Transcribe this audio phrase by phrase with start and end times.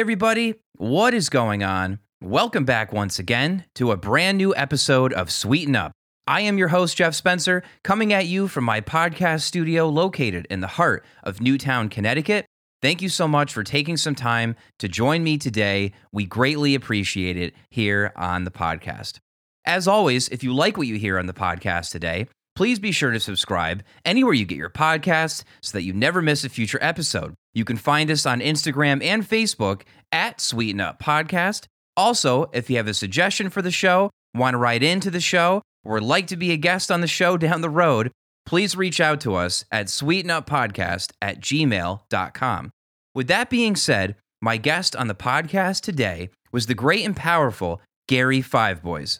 [0.00, 1.98] Everybody, what is going on?
[2.22, 5.92] Welcome back once again to a brand new episode of Sweeten Up.
[6.26, 10.60] I am your host, Jeff Spencer, coming at you from my podcast studio located in
[10.60, 12.46] the heart of Newtown, Connecticut.
[12.80, 15.92] Thank you so much for taking some time to join me today.
[16.12, 19.18] We greatly appreciate it here on the podcast.
[19.66, 22.26] As always, if you like what you hear on the podcast today,
[22.60, 26.44] please be sure to subscribe anywhere you get your podcasts so that you never miss
[26.44, 27.32] a future episode.
[27.54, 31.64] You can find us on Instagram and Facebook at Sweeten Up Podcast.
[31.96, 35.62] Also, if you have a suggestion for the show, want to write into the show,
[35.84, 38.12] or like to be a guest on the show down the road,
[38.44, 42.70] please reach out to us at sweetenuppodcast at gmail.com.
[43.14, 47.80] With that being said, my guest on the podcast today was the great and powerful
[48.06, 49.18] Gary Five Boys.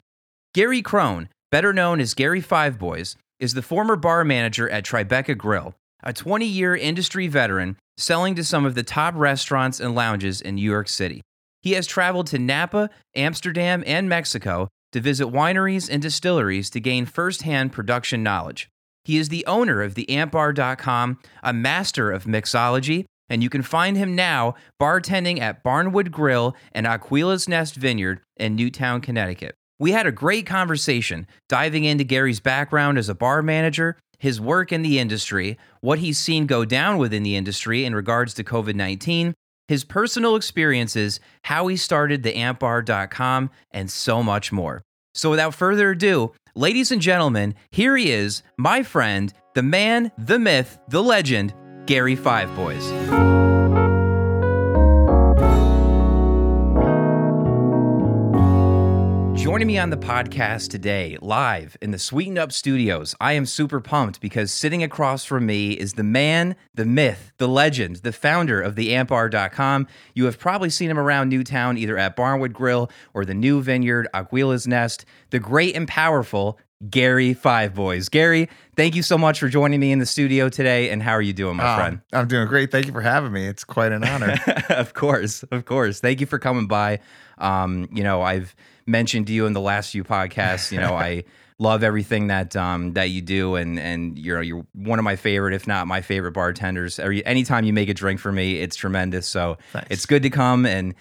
[0.53, 5.37] Gary Crone, better known as Gary Five Boys, is the former bar manager at Tribeca
[5.37, 10.39] Grill, a 20 year industry veteran selling to some of the top restaurants and lounges
[10.39, 11.21] in New York City.
[11.61, 17.05] He has traveled to Napa, Amsterdam, and Mexico to visit wineries and distilleries to gain
[17.05, 18.69] firsthand production knowledge.
[19.03, 23.97] He is the owner of the antbar.com, a master of mixology, and you can find
[23.97, 29.55] him now bartending at Barnwood Grill and Aquila's Nest Vineyard in Newtown, Connecticut.
[29.81, 34.71] We had a great conversation diving into Gary's background as a bar manager, his work
[34.71, 38.75] in the industry, what he's seen go down within the industry in regards to COVID
[38.75, 39.33] 19,
[39.67, 44.83] his personal experiences, how he started the antbar.com, and so much more.
[45.15, 50.37] So without further ado, ladies and gentlemen, here he is, my friend, the man, the
[50.37, 51.55] myth, the legend,
[51.87, 53.50] Gary Five Boys.
[59.41, 63.81] Joining me on the podcast today, live in the Sweetened Up Studios, I am super
[63.81, 68.61] pumped because sitting across from me is the man, the myth, the legend, the founder
[68.61, 69.87] of the antbar.com.
[70.13, 74.07] You have probably seen him around Newtown, either at Barnwood Grill or the new vineyard,
[74.13, 76.59] Aquila's Nest, the great and powerful
[76.89, 78.09] Gary Five Boys.
[78.09, 80.89] Gary, thank you so much for joining me in the studio today.
[80.91, 81.99] And how are you doing, my Ah, friend?
[82.13, 82.71] I'm doing great.
[82.71, 83.47] Thank you for having me.
[83.47, 84.35] It's quite an honor.
[84.69, 85.99] of course, of course.
[85.99, 86.99] Thank you for coming by.
[87.39, 88.55] Um, you know, I've
[88.85, 90.71] mentioned to you in the last few podcasts.
[90.71, 91.23] You know, I
[91.61, 95.53] love everything that um, that you do, and and you're you're one of my favorite,
[95.53, 96.99] if not my favorite bartenders.
[96.99, 99.27] Every anytime you make a drink for me, it's tremendous.
[99.27, 99.57] So
[99.89, 100.95] it's good to come and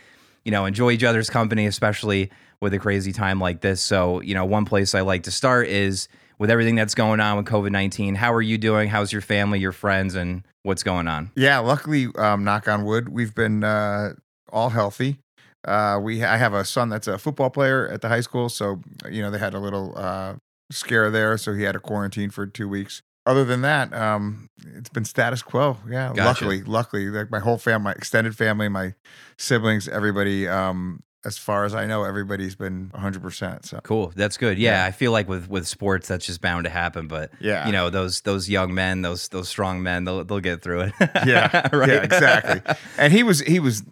[0.45, 2.31] you know enjoy each other's company, especially
[2.61, 3.81] with a crazy time like this.
[3.81, 6.09] So you know, one place I like to start is
[6.39, 8.15] with everything that's going on with COVID nineteen.
[8.15, 8.89] How are you doing?
[8.89, 11.31] How's your family, your friends, and what's going on?
[11.37, 14.15] yeah, luckily, um, knock on wood, we've been uh,
[14.53, 15.19] all healthy.
[15.67, 18.81] Uh, we I have a son that's a football player at the high school, so
[19.11, 20.35] you know they had a little uh,
[20.71, 23.03] scare there, so he had a quarantine for two weeks.
[23.27, 25.77] Other than that, um, it's been status quo.
[25.89, 26.25] Yeah, Gotcha.
[26.25, 28.95] luckily, luckily, like my whole family, my extended family, my
[29.37, 30.49] siblings, everybody.
[30.49, 33.21] Um, as far as I know, everybody's been 100.
[33.21, 34.11] percent So Cool.
[34.17, 34.59] That's good.
[34.59, 34.87] Yeah, Yeah.
[34.87, 37.91] I feel like with with sports that's just bound to happen, but yeah, you know,
[37.91, 40.93] those those young men, those those strong men, they'll they'll get through it.
[41.27, 41.89] Yeah, right.
[41.91, 42.63] yeah, exactly.
[42.97, 43.83] and he was he was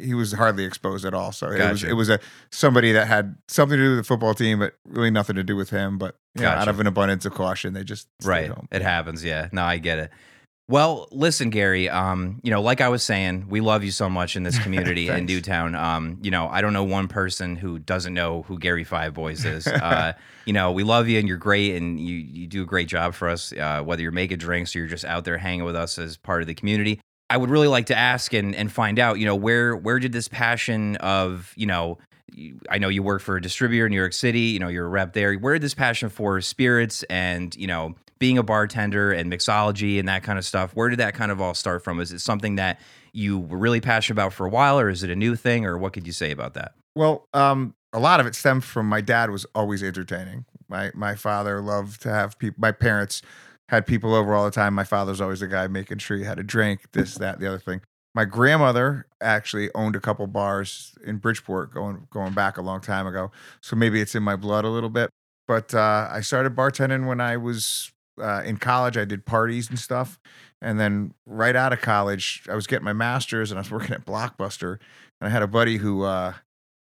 [0.00, 1.32] he was hardly exposed at all.
[1.32, 2.20] So it was it was a
[2.50, 5.56] somebody that had something to do with the football team, but really nothing to do
[5.56, 5.98] with him.
[5.98, 8.48] But you know, out of an abundance of caution, they just right.
[8.48, 8.68] home.
[8.70, 9.48] It happens, yeah.
[9.52, 10.10] No, I get it.
[10.68, 11.88] Well, listen, Gary.
[11.88, 15.08] Um, you know, like I was saying, we love you so much in this community
[15.08, 15.24] in.
[15.24, 15.76] Newtown.
[15.76, 19.44] Um, you know, I don't know one person who doesn't know who Gary Five Boys
[19.44, 19.66] is.
[19.86, 20.14] Uh,
[20.46, 23.14] you know, we love you and you're great and you you do a great job
[23.14, 23.52] for us.
[23.52, 26.40] Uh, whether you're making drinks or you're just out there hanging with us as part
[26.40, 27.00] of the community.
[27.28, 29.18] I would really like to ask and and find out.
[29.18, 31.98] You know, where where did this passion of you know.
[32.68, 34.40] I know you work for a distributor in New York City.
[34.40, 35.34] You know, you're a rep there.
[35.36, 40.08] Where did this passion for spirits and you know being a bartender and mixology and
[40.08, 42.00] that kind of stuff, where did that kind of all start from?
[42.00, 42.80] Is it something that
[43.12, 45.78] you were really passionate about for a while, or is it a new thing, or
[45.78, 46.72] what could you say about that?
[46.94, 50.44] Well, um, a lot of it stemmed from my dad was always entertaining.
[50.68, 52.56] My my father loved to have people.
[52.58, 53.22] My parents
[53.68, 54.74] had people over all the time.
[54.74, 57.58] My father's always the guy making sure you had a drink, this, that, the other
[57.58, 57.80] thing.
[58.14, 63.06] My grandmother actually owned a couple bars in Bridgeport, going going back a long time
[63.06, 63.30] ago.
[63.60, 65.10] So maybe it's in my blood a little bit.
[65.46, 68.96] But uh, I started bartending when I was uh, in college.
[68.96, 70.18] I did parties and stuff,
[70.62, 73.94] and then right out of college, I was getting my master's, and I was working
[73.94, 74.78] at Blockbuster.
[75.20, 76.32] And I had a buddy who uh,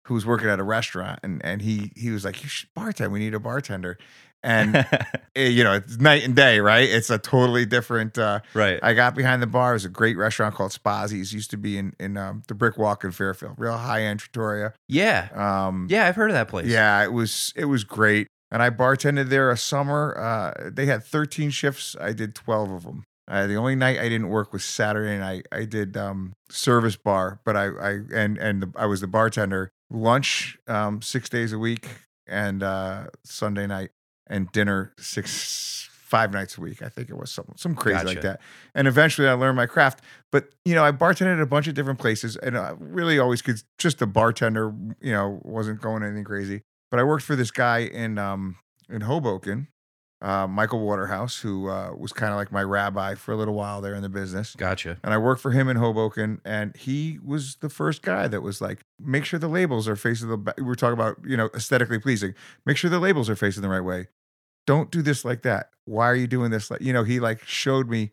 [0.05, 3.11] who was working at a restaurant, and and he he was like, "You should bartend.
[3.11, 3.97] We need a bartender."
[4.43, 4.75] And
[5.35, 6.87] eh, you know, it's night and day, right?
[6.89, 8.17] It's a totally different.
[8.17, 8.79] Uh, right.
[8.83, 9.71] I got behind the bar.
[9.71, 11.33] It was a great restaurant called Spazzi's.
[11.33, 14.73] Used to be in in um, the Brick Walk in Fairfield, real high end Trattoria.
[14.87, 15.29] yeah.
[15.33, 16.67] Um, Yeah, I've heard of that place.
[16.67, 18.27] yeah, it was it was great.
[18.51, 20.15] And I bartended there a summer.
[20.15, 21.95] Uh, they had 13 shifts.
[21.99, 23.03] I did 12 of them.
[23.27, 25.47] Uh, the only night I didn't work was Saturday night.
[25.51, 29.69] I did um, service bar, but I, I and and the, I was the bartender.
[29.89, 31.87] Lunch um, six days a week,
[32.27, 33.91] and uh, Sunday night,
[34.33, 36.83] and dinner six five nights a week.
[36.83, 38.07] I think it was some some crazy Gotcha.
[38.07, 38.41] like that.
[38.75, 40.01] And eventually, I learned my craft.
[40.31, 43.41] But you know, I bartended at a bunch of different places, and I really always
[43.41, 44.73] could just a bartender.
[45.01, 46.61] You know, wasn't going anything crazy.
[46.91, 48.57] But I worked for this guy in um,
[48.89, 49.69] in Hoboken,
[50.21, 53.81] uh, Michael Waterhouse, who uh, was kind of like my rabbi for a little while
[53.81, 54.55] there in the business.
[54.55, 54.99] Gotcha.
[55.03, 58.61] And I worked for him in Hoboken, and he was the first guy that was
[58.61, 60.37] like, make sure the labels are facing the.
[60.37, 60.53] Ba-.
[60.59, 62.35] We're talking about you know aesthetically pleasing.
[62.67, 64.09] Make sure the labels are facing the right way.
[64.65, 65.69] Don't do this like that.
[65.85, 66.71] Why are you doing this?
[66.71, 68.11] Like you know, he like showed me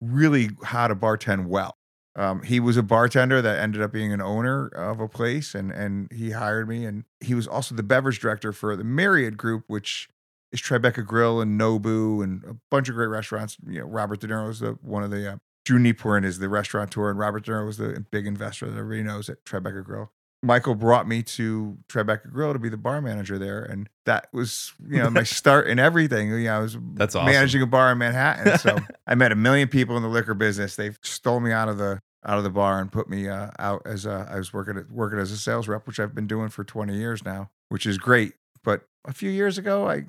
[0.00, 1.74] really how to bartend well.
[2.16, 5.70] Um, he was a bartender that ended up being an owner of a place, and
[5.70, 6.84] and he hired me.
[6.84, 10.08] And he was also the beverage director for the Myriad Group, which
[10.50, 13.56] is Tribeca Grill and Nobu and a bunch of great restaurants.
[13.66, 16.48] You know, Robert De Niro is the one of the uh, Drew Nieporent is the
[16.48, 20.10] restaurateur, and Robert De Niro was the big investor that everybody knows at Tribeca Grill.
[20.42, 24.72] Michael brought me to Tribeca Grill to be the bar manager there, and that was
[24.88, 26.30] you know my start in everything.
[26.30, 27.32] You know, I was That's awesome.
[27.32, 30.76] managing a bar in Manhattan, so I met a million people in the liquor business.
[30.76, 33.82] They stole me out of the out of the bar and put me uh, out
[33.84, 36.48] as a, I was working at, working as a sales rep, which I've been doing
[36.48, 38.34] for 20 years now, which is great.
[38.64, 40.04] But a few years ago, I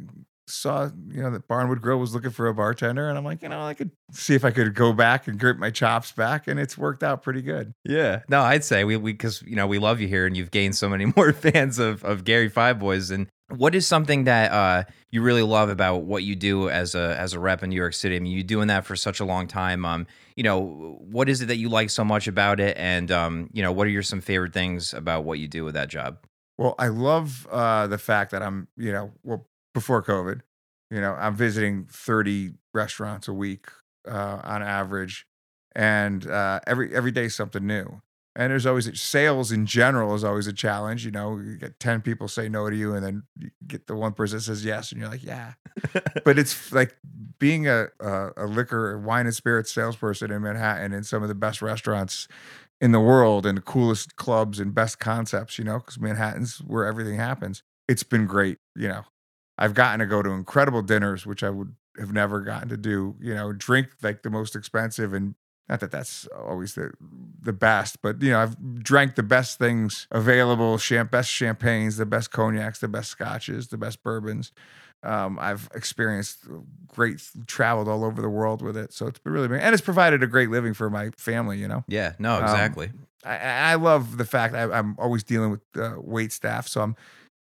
[0.50, 3.50] saw you know that Barnwood Grill was looking for a bartender, and I'm like, you
[3.50, 6.60] know, I could see if I could go back and grip my chops back, and
[6.60, 7.74] it's worked out pretty good.
[7.86, 8.22] Yeah.
[8.28, 10.76] No, I'd say we we because you know we love you here and you've gained
[10.76, 13.12] so many more fans of of Gary Five Boys.
[13.12, 17.16] And what is something that uh, you really love about what you do as a
[17.18, 18.16] as a rep in New York City?
[18.16, 19.86] I mean, you're doing that for such a long time.
[19.86, 22.78] Um, you know, what is it that you like so much about it?
[22.78, 25.76] And um, you know, what are your some favorite things about what you do with
[25.76, 26.18] that job?
[26.60, 30.42] Well, I love uh, the fact that I'm, you know, well, before COVID,
[30.92, 33.68] you know, I'm visiting 30 restaurants a week
[34.08, 35.26] uh, on average,
[35.76, 38.02] and uh, every every day something new.
[38.36, 41.04] And there's always sales in general is always a challenge.
[41.04, 43.96] You know, you get 10 people say no to you, and then you get the
[43.96, 45.54] one person that says yes, and you're like, yeah.
[46.24, 46.96] but it's like
[47.40, 51.36] being a, a a liquor, wine and spirits salesperson in Manhattan in some of the
[51.36, 52.28] best restaurants
[52.82, 56.86] in the world and the coolest clubs and best concepts, you know, because Manhattan's where
[56.86, 57.64] everything happens.
[57.88, 59.04] It's been great, you know.
[59.60, 63.16] I've gotten to go to incredible dinners, which I would have never gotten to do,
[63.20, 65.36] you know, drink like the most expensive and
[65.68, 66.92] not that that's always the
[67.42, 72.08] the best, but you know, I've drank the best things available, champ, best champagnes, the
[72.08, 74.52] best cognacs, the best scotches, the best bourbons.
[75.04, 76.40] Um, I've experienced
[76.88, 80.24] great, traveled all over the world with it, so it's been really, and it's provided
[80.24, 81.60] a great living for my family.
[81.60, 82.14] You know, Yeah.
[82.18, 82.92] No, Um, exactly.
[83.24, 83.38] I,
[83.72, 86.68] I love the fact I, I'm always dealing with uh, wait staff.
[86.68, 86.96] So I'm,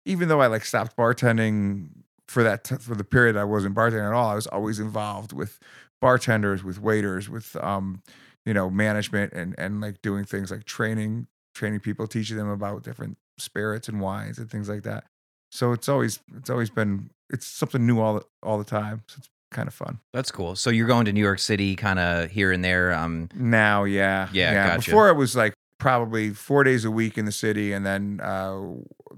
[0.06, 1.90] even though I like stopped bartending
[2.28, 5.34] for that t- for the period I wasn't bartending at all, I was always involved
[5.34, 5.60] with
[6.02, 8.02] bartenders, with waiters, with um,
[8.46, 12.84] you know, management, and and like doing things like training, training people, teaching them about
[12.84, 15.06] different spirits and wines and things like that.
[15.52, 19.04] So it's always it's always been it's something new all the, all the time.
[19.08, 20.00] So it's kind of fun.
[20.14, 20.56] That's cool.
[20.56, 22.94] So you're going to New York City, kind of here and there.
[22.94, 24.90] Um, Now, yeah, Yeah, gotcha.
[24.90, 28.60] Before it was like probably four days a week in the city, and then uh,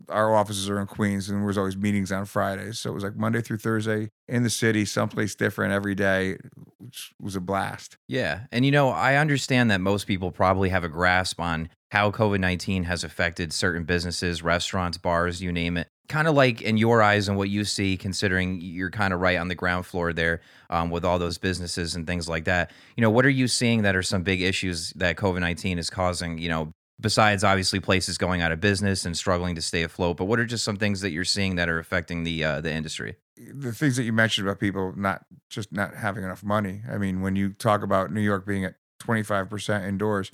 [0.10, 2.80] our offices are in Queens, and there was always meetings on Fridays.
[2.80, 6.38] So it was like Monday through Thursday in the city, someplace different every day,
[6.78, 7.98] which was a blast.
[8.08, 8.42] Yeah.
[8.52, 12.40] And you know, I understand that most people probably have a grasp on how COVID
[12.40, 15.88] 19 has affected certain businesses, restaurants, bars, you name it.
[16.08, 19.38] Kind of like in your eyes and what you see, considering you're kind of right
[19.38, 20.42] on the ground floor there
[20.72, 22.72] um, with all those businesses and things like that.
[22.96, 25.90] You know, what are you seeing that are some big issues that COVID 19 is
[25.90, 26.40] causing?
[26.40, 30.26] You know, besides obviously places going out of business and struggling to stay afloat, but
[30.26, 33.16] what are just some things that you're seeing that are affecting the uh, the industry?
[33.38, 36.82] The things that you mentioned about people not just not having enough money.
[36.90, 40.30] I mean, when you talk about New York being at 25% indoors,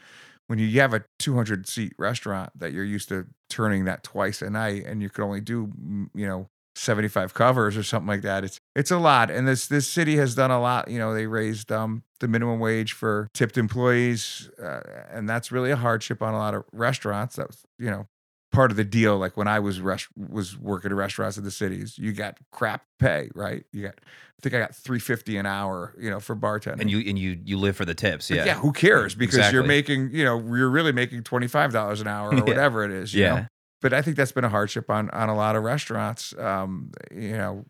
[0.47, 4.49] when you have a 200 seat restaurant that you're used to turning that twice a
[4.49, 5.71] night and you could only do
[6.13, 9.87] you know 75 covers or something like that it's it's a lot and this this
[9.87, 13.57] city has done a lot you know they raised um the minimum wage for tipped
[13.57, 17.89] employees uh, and that's really a hardship on a lot of restaurants that was you
[17.89, 18.07] know
[18.51, 21.51] part of the deal like when i was rest- was working at restaurants in the
[21.51, 25.93] cities you got crap pay right you got i think i got 350 an hour
[25.99, 28.45] you know for bartending And you and you you live for the tips, but yeah.
[28.45, 29.13] yeah, who cares?
[29.15, 32.43] Because you're making, you know, you're really making twenty five dollars an hour or Yeah.
[32.43, 33.13] whatever it is.
[33.13, 33.35] You Yeah.
[33.35, 33.45] Know?
[33.85, 36.33] But I think that's been a hardship on on a lot of restaurants.
[36.39, 37.65] Um, you know,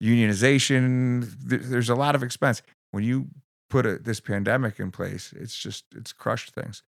[0.00, 1.34] unionization.
[1.50, 2.62] Th- there's a lot of expense
[2.92, 3.26] when you
[3.68, 5.34] put a, this pandemic in place.
[5.36, 6.84] It's just it's crushed things.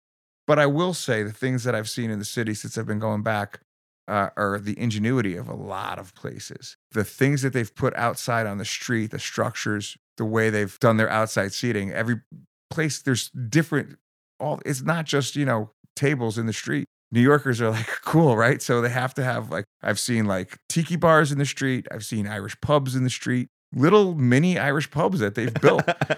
[0.46, 2.98] But I will say the things that I've seen in the city since I've been
[2.98, 3.60] going back
[4.06, 6.76] uh, are the ingenuity of a lot of places.
[6.92, 10.98] The things that they've put outside on the street, the structures, the way they've done
[10.98, 11.90] their outside seating.
[11.90, 12.20] Every
[12.68, 13.96] place there's different.
[14.38, 16.84] All it's not just you know tables in the street.
[17.10, 18.60] New Yorkers are like cool, right?
[18.60, 21.86] So they have to have like I've seen like tiki bars in the street.
[21.90, 23.48] I've seen Irish pubs in the street.
[23.74, 26.14] Little mini Irish pubs that they've built uh,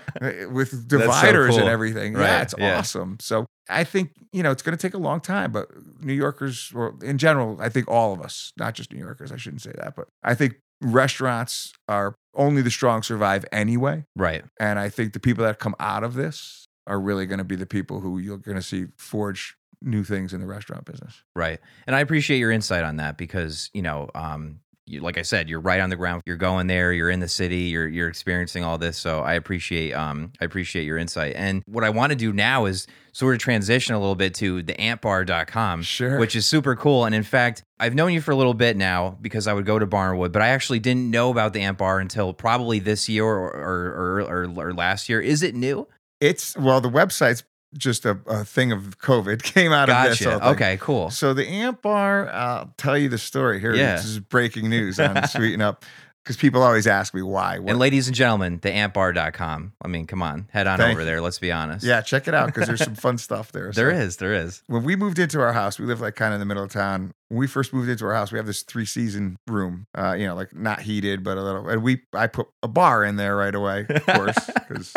[0.53, 1.59] with dividers cool.
[1.61, 2.15] and everything.
[2.15, 2.79] Right, Yeah, it's yeah.
[2.79, 3.17] awesome.
[3.21, 5.69] So I think you know it's going to take a long time, but
[6.01, 9.37] New Yorkers, or in general, I think all of us, not just New Yorkers, I
[9.37, 14.45] shouldn't say that, but I think restaurants are only the strong survive anyway, Right.
[14.61, 17.57] and I think the people that come out of this are really going to be
[17.57, 21.23] the people who you're going to see forge new things in the restaurant business.
[21.35, 21.59] Right.
[21.87, 25.49] And I appreciate your insight on that because, you know, um, you, like I said,
[25.49, 26.23] you're right on the ground.
[26.27, 26.93] You're going there.
[26.93, 27.63] You're in the city.
[27.65, 28.99] You're you're experiencing all this.
[28.99, 31.35] So I appreciate um I appreciate your insight.
[31.37, 34.63] And what I want to do now is sort of transition a little bit to
[34.63, 36.19] the antbar.com, Sure.
[36.19, 37.05] which is super cool.
[37.05, 39.79] And in fact, I've known you for a little bit now because I would go
[39.79, 43.25] to Barnwood, but I actually didn't know about the Ant Bar until probably this year
[43.25, 45.21] or or, or, or, or last year.
[45.21, 45.87] Is it new?
[46.21, 47.45] It's well, the website's
[47.77, 50.19] just a, a thing of COVID came out of this.
[50.21, 50.31] Gotcha.
[50.31, 50.49] whole thing.
[50.51, 51.11] Okay, cool.
[51.11, 53.75] So the ant Bar, I'll tell you the story here.
[53.75, 53.97] Yeah.
[53.97, 55.85] This is breaking news on Sweeten Up
[56.23, 57.59] because people always ask me why.
[57.59, 59.73] What- And ladies and gentlemen, the antbar.com.
[59.83, 61.07] I mean, come on, head on Thank over you.
[61.07, 61.21] there.
[61.21, 61.85] Let's be honest.
[61.85, 63.73] yeah, check it out because there's some fun stuff there.
[63.73, 64.63] There So is, there is.
[64.67, 66.71] When we moved into our house, we live like kind of in the middle of
[66.71, 67.13] town.
[67.29, 70.27] When we first moved into our house, we have this three season room, uh, you
[70.27, 71.69] know, like not heated, but a little.
[71.69, 74.37] And we, I put a bar in there right away, of course,
[74.69, 74.93] because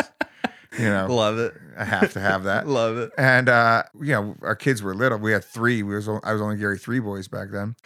[0.78, 1.54] you know Love it.
[1.76, 2.66] I have to have that.
[2.68, 3.12] Love it.
[3.18, 5.18] And uh, you know, our kids were little.
[5.18, 5.82] We had three.
[5.82, 7.76] We was I was only Gary three boys back then.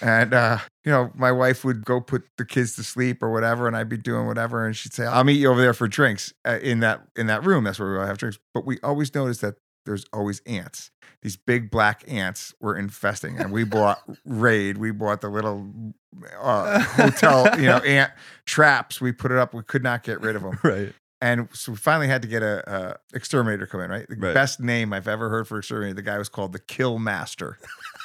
[0.00, 3.66] And uh, you know, my wife would go put the kids to sleep or whatever,
[3.66, 6.32] and I'd be doing whatever, and she'd say, "I'll meet you over there for drinks
[6.46, 7.64] uh, in that in that room.
[7.64, 10.90] That's where we all have drinks." But we always noticed that there's always ants.
[11.22, 14.78] These big black ants were infesting, and we bought Raid.
[14.78, 15.94] We bought the little
[16.40, 18.12] uh, hotel, you know, ant
[18.44, 19.00] traps.
[19.00, 19.54] We put it up.
[19.54, 20.58] We could not get rid of them.
[20.62, 20.92] Right.
[21.26, 22.54] And so we finally had to get a,
[23.12, 24.06] a exterminator come in, right?
[24.08, 24.34] The Right.
[24.34, 25.94] best name I've ever heard for exterminator.
[25.94, 27.58] The guy was called the Kill Master.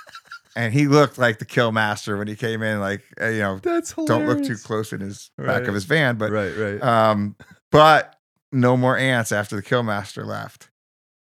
[0.56, 3.60] and he looked like the Kill Master when he came in, like, uh, you know,
[3.62, 6.18] That's don't look too close in his back of his van.
[6.18, 6.82] But, right, right.
[6.84, 7.36] um,
[7.72, 8.16] but
[8.52, 10.70] no more ants after the Kill Master left.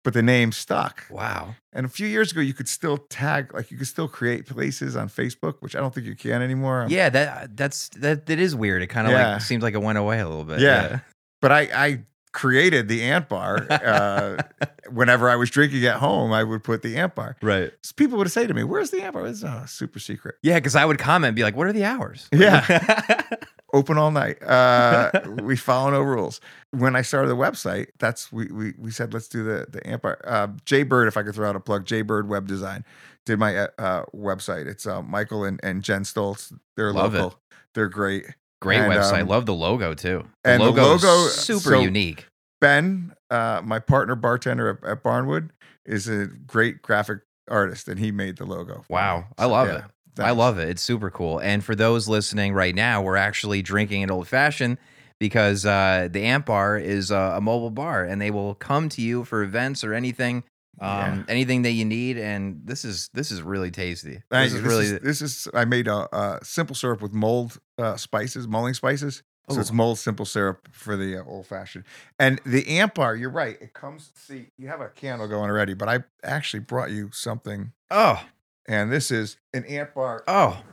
[0.04, 1.04] But the name stuck.
[1.10, 1.56] wow.
[1.74, 4.96] And a few years ago, you could still tag, like, you could still create places
[4.96, 6.84] on Facebook, which I don't think you can anymore.
[6.84, 8.82] Um, Yeah, that that's that that is weird.
[8.84, 9.34] It kind of Yeah.
[9.34, 10.60] like seems like it went away a little bit.
[10.60, 11.00] Yeah.
[11.46, 12.00] But I, I
[12.32, 13.68] created the ant bar.
[13.70, 14.42] Uh,
[14.90, 17.38] whenever I was drinking at home, I would put the ant bar.
[17.40, 17.72] Right.
[17.84, 20.38] So people would say to me, "Where's the ant bar?" It's a super secret.
[20.42, 22.28] Yeah, because I would comment and be like, what are the hours?
[22.34, 23.22] Yeah.
[23.74, 24.42] Open all night.
[24.42, 25.12] Uh,
[25.44, 26.42] we follow no rules.
[26.72, 30.02] When I started the website, that's we we, we said let's do the the ant
[30.02, 30.18] bar.
[30.24, 32.84] Uh, Jay Bird, if I could throw out a plug, Jay Bird Web Design
[33.28, 34.66] did my uh, uh, website.
[34.66, 36.52] It's uh, Michael and, and Jen Stoltz.
[36.75, 37.20] They're Love it.
[37.22, 37.40] local.
[37.75, 38.25] They're great.
[38.65, 39.22] Great And, website.
[39.22, 40.25] um, Love the logo too.
[40.43, 42.27] The and the logo, is logo- super so- unique.
[42.62, 45.50] Ben, uh, my partner bartender at, at Barnwood,
[45.86, 47.19] is a great graphic
[47.50, 48.84] artist, and he made the logo.
[48.89, 49.17] Wow.
[49.19, 49.24] me.
[49.38, 49.84] I love yeah, it.
[50.17, 50.69] I love it.
[50.69, 51.39] It's super cool.
[51.39, 54.77] And for those listening right now, we're actually drinking an old fashioned
[55.19, 59.01] because uh, the Ant Bar is uh, a mobile bar and they will come to
[59.01, 60.43] you for events or anything.
[60.79, 61.24] Um, Yeah.
[61.29, 64.22] anything that you need, and this is this is really tasty.
[64.29, 64.58] This you.
[64.58, 67.96] is This really is, this is I made a, a simple syrup with mold uh,
[67.98, 69.24] spices, mulling spices.
[69.50, 69.75] So it's Ooh.
[69.75, 71.86] mold simple syrup for the uh, old fashioned.
[72.17, 73.55] And the ant bar, you're right.
[73.62, 74.12] It comes.
[74.15, 78.24] See, you have a candle going already, but I actually brought you something, oh
[78.67, 80.24] and this is an ant bar.
[80.27, 80.63] oh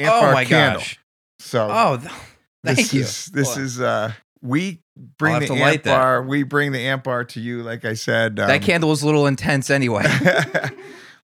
[0.00, 0.80] Amp oh bar my candle.
[0.80, 0.98] gosh
[1.38, 2.10] So oh th-
[2.64, 3.00] thank this you.
[3.02, 3.62] Is, this on.
[3.62, 4.12] is uh
[4.42, 4.82] we
[5.18, 5.96] bring the amp light that.
[5.96, 6.22] bar.
[6.22, 7.62] We bring the ant bar to you.
[7.62, 10.04] Like I said, that um, candle was a little intense anyway.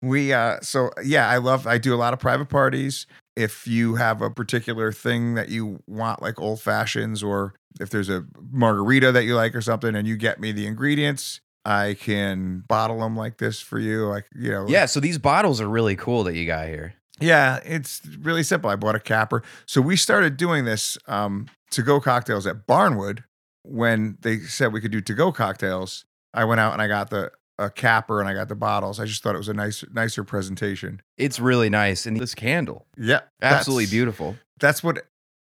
[0.03, 3.95] we uh so yeah i love i do a lot of private parties if you
[3.97, 9.13] have a particular thing that you want like old fashions or if there's a margarita
[9.13, 13.17] that you like or something and you get me the ingredients i can bottle them
[13.17, 16.35] like this for you like you know yeah, so these bottles are really cool that
[16.35, 16.95] you got here.
[17.21, 21.83] yeah it's really simple i bought a capper so we started doing this um to
[21.83, 23.25] go cocktails at barnwood
[23.63, 27.11] when they said we could do to go cocktails i went out and i got
[27.11, 29.85] the a capper and i got the bottles i just thought it was a nice
[29.93, 34.37] nicer presentation It's really nice, and this candle, Yeah, absolutely that's- beautiful.
[34.59, 35.07] That's what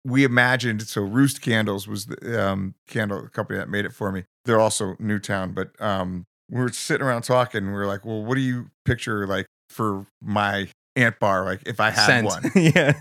[0.04, 0.82] we imagined.
[0.82, 4.24] So Roost Candles was the um, candle company that made it for me.
[4.44, 7.58] They're also Newtown, but um, we were sitting around talking.
[7.64, 11.62] And we were like, "Well, what do you picture like for my ant bar, like
[11.66, 12.26] if I had Scent.
[12.26, 12.50] one.
[12.54, 12.92] yeah.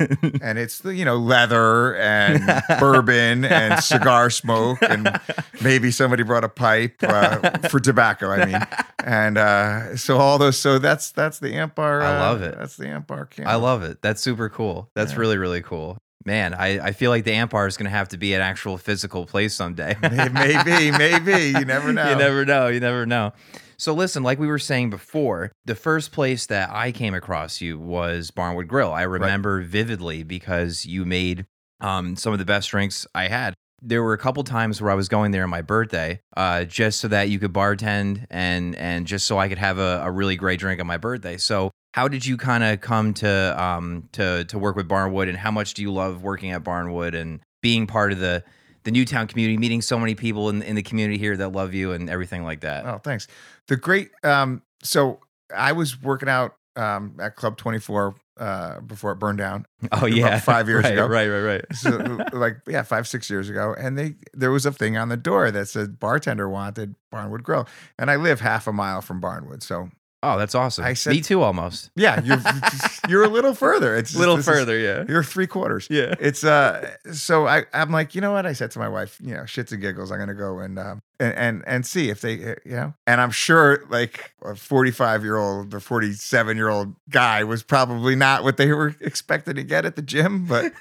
[0.41, 4.79] And it's the, you know, leather and bourbon and cigar smoke.
[4.81, 5.19] And
[5.61, 8.67] maybe somebody brought a pipe uh, for tobacco, I mean.
[9.03, 12.01] And uh, so all those, so that's that's the ant bar.
[12.01, 12.57] I uh, love it.
[12.57, 13.29] That's the ant bar.
[13.45, 14.01] I love it.
[14.01, 14.89] That's super cool.
[14.95, 15.19] That's Yeah.
[15.19, 15.97] really, really cool.
[16.25, 18.39] Man, I, I feel like the Ant Bar is going to have to be an
[18.39, 19.97] actual physical place someday.
[20.01, 21.47] maybe, maybe.
[21.59, 22.09] You never know.
[22.11, 22.67] You never know.
[22.69, 23.33] You never know.
[23.77, 27.79] So listen, like we were saying before, the first place that I came across you
[27.79, 28.91] was Barnwood Grill.
[28.91, 31.45] I remember vividly because you made
[31.81, 33.53] um, some of the best drinks I had.
[33.81, 37.01] There were a couple times where I was going there on my birthday, uh, just
[37.01, 40.37] so that you could bartend and and just so I could have a, a really
[40.37, 41.35] great drink on my birthday.
[41.35, 45.37] So how did you kind of come to um to to work with Barnwood and
[45.37, 48.43] how much do you love working at Barnwood and being part of the
[48.83, 51.91] the Newtown community, meeting so many people in, in the community here that love you
[51.91, 52.85] and everything like that.
[52.85, 53.27] Oh, thanks.
[53.67, 54.11] The great.
[54.23, 55.19] Um, so
[55.55, 59.65] I was working out um, at Club Twenty Four uh, before it burned down.
[59.91, 61.05] Oh yeah, five years Right, ago.
[61.05, 61.65] Right, right, right.
[61.73, 65.17] So, like yeah, five six years ago, and they there was a thing on the
[65.17, 67.67] door that said bartender wanted Barnwood Grill,
[67.99, 69.89] and I live half a mile from Barnwood, so
[70.23, 70.85] Oh, that's awesome.
[70.85, 71.91] I said- Me too, almost.
[71.95, 72.41] yeah, you're
[73.09, 73.95] you're a little further.
[73.95, 75.03] It's A little this is- further, yeah.
[75.07, 75.87] you're three quarters.
[75.89, 76.15] Yeah.
[76.19, 78.45] It's uh so I I'm like, you know what?
[78.45, 81.01] I said to my wife, you know, shits and giggles, I'm gonna go and um
[81.19, 85.23] and and, and see if they uh, you know and I'm sure like a 45
[85.23, 89.63] year old or 47 year old guy was probably not what they were expecting to
[89.63, 90.71] get at the gym, but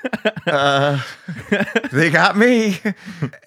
[0.47, 1.01] uh
[1.93, 2.79] they got me.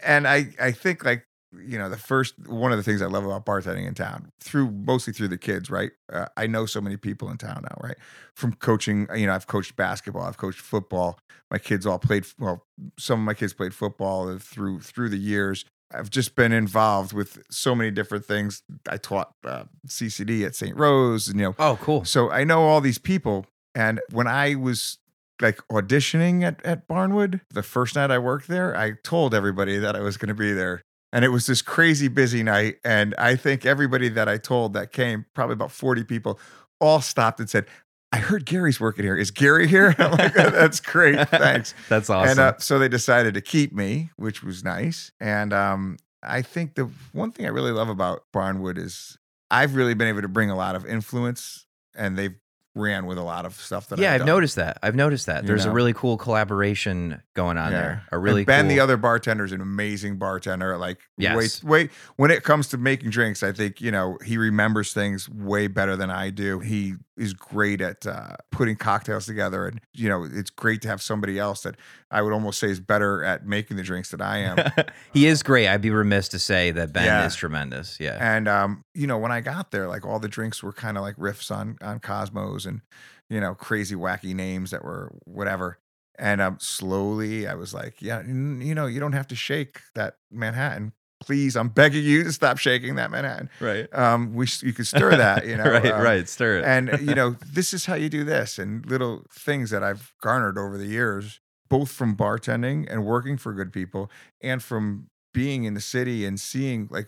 [0.03, 1.25] and I I think like
[1.65, 4.71] you know the first one of the things I love about bartending in town through
[4.71, 5.91] mostly through the kids, right?
[6.11, 7.97] Uh, I know so many people in town now, right?
[8.33, 11.19] From coaching, you know, I've coached basketball, I've coached football.
[11.51, 12.65] My kids all played well.
[12.97, 15.65] Some of my kids played football through through the years.
[15.93, 18.63] I've just been involved with so many different things.
[18.89, 20.75] I taught uh, CCD at St.
[20.75, 22.03] Rose, and you know, oh, cool.
[22.05, 23.45] so I know all these people.
[23.75, 24.97] And when I was
[25.41, 29.95] like auditioning at, at Barnwood, the first night I worked there, I told everybody that
[29.95, 30.81] I was going to be there.
[31.13, 32.77] And it was this crazy busy night.
[32.83, 36.39] And I think everybody that I told that came, probably about 40 people,
[36.81, 37.65] all stopped and said,
[38.11, 39.15] I heard Gary's working here.
[39.15, 39.95] Is Gary here?
[39.99, 41.27] I'm like, that's great.
[41.29, 41.73] Thanks.
[41.89, 42.31] That's awesome.
[42.31, 45.11] And uh, so they decided to keep me, which was nice.
[45.19, 49.17] And um, I think the one thing I really love about Barnwood is
[49.51, 51.65] I've really been able to bring a lot of influence,
[51.95, 52.35] and they've
[52.75, 54.77] ran with a lot of stuff that yeah, I've, I've noticed that.
[54.83, 55.43] I've noticed that.
[55.43, 58.03] You There's a really cool collaboration going on there.
[58.11, 58.69] A And really Ben, cool.
[58.75, 60.77] the other bartender, is an amazing bartender.
[60.77, 61.63] Like, Yes.
[61.63, 61.91] wait, wait.
[62.17, 65.95] When it comes to making drinks, I think you know he remembers things way better
[65.95, 66.59] than I do.
[66.59, 71.01] He is great at uh, putting cocktails together, and you know it's great to have
[71.01, 71.75] somebody else that
[72.11, 74.57] I would almost say is better at making the drinks than I am.
[75.13, 75.67] he is great.
[75.67, 77.25] I'd be remiss to say that Ben Yeah.
[77.25, 77.99] is tremendous.
[77.99, 78.17] Yeah.
[78.19, 81.03] And um, you know, when I got there, like all the drinks were kind of
[81.03, 82.81] like riffs on on Cosmos and
[83.29, 85.79] you know crazy wacky names that were whatever.
[86.17, 90.15] And um, slowly I was like, yeah, you know, you don't have to shake that
[90.31, 90.93] Manhattan.
[91.21, 93.49] Please, I'm begging you to stop shaking that Manhattan.
[93.59, 93.87] right.
[93.93, 95.63] Um, we you could stir that, you know.
[95.63, 96.27] right, um, right.
[96.29, 96.65] Stir it.
[96.65, 100.57] and you know this is how you do this and little things that i've garnered
[100.57, 105.73] over the years both from bartending and working for good people and from being in
[105.73, 107.07] the city and seeing like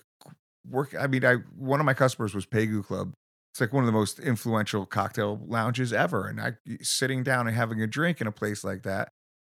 [0.67, 3.13] work i mean i one of my customers was pegu club
[3.53, 7.55] it's like one of the most influential cocktail lounges ever and i sitting down and
[7.55, 9.09] having a drink in a place like that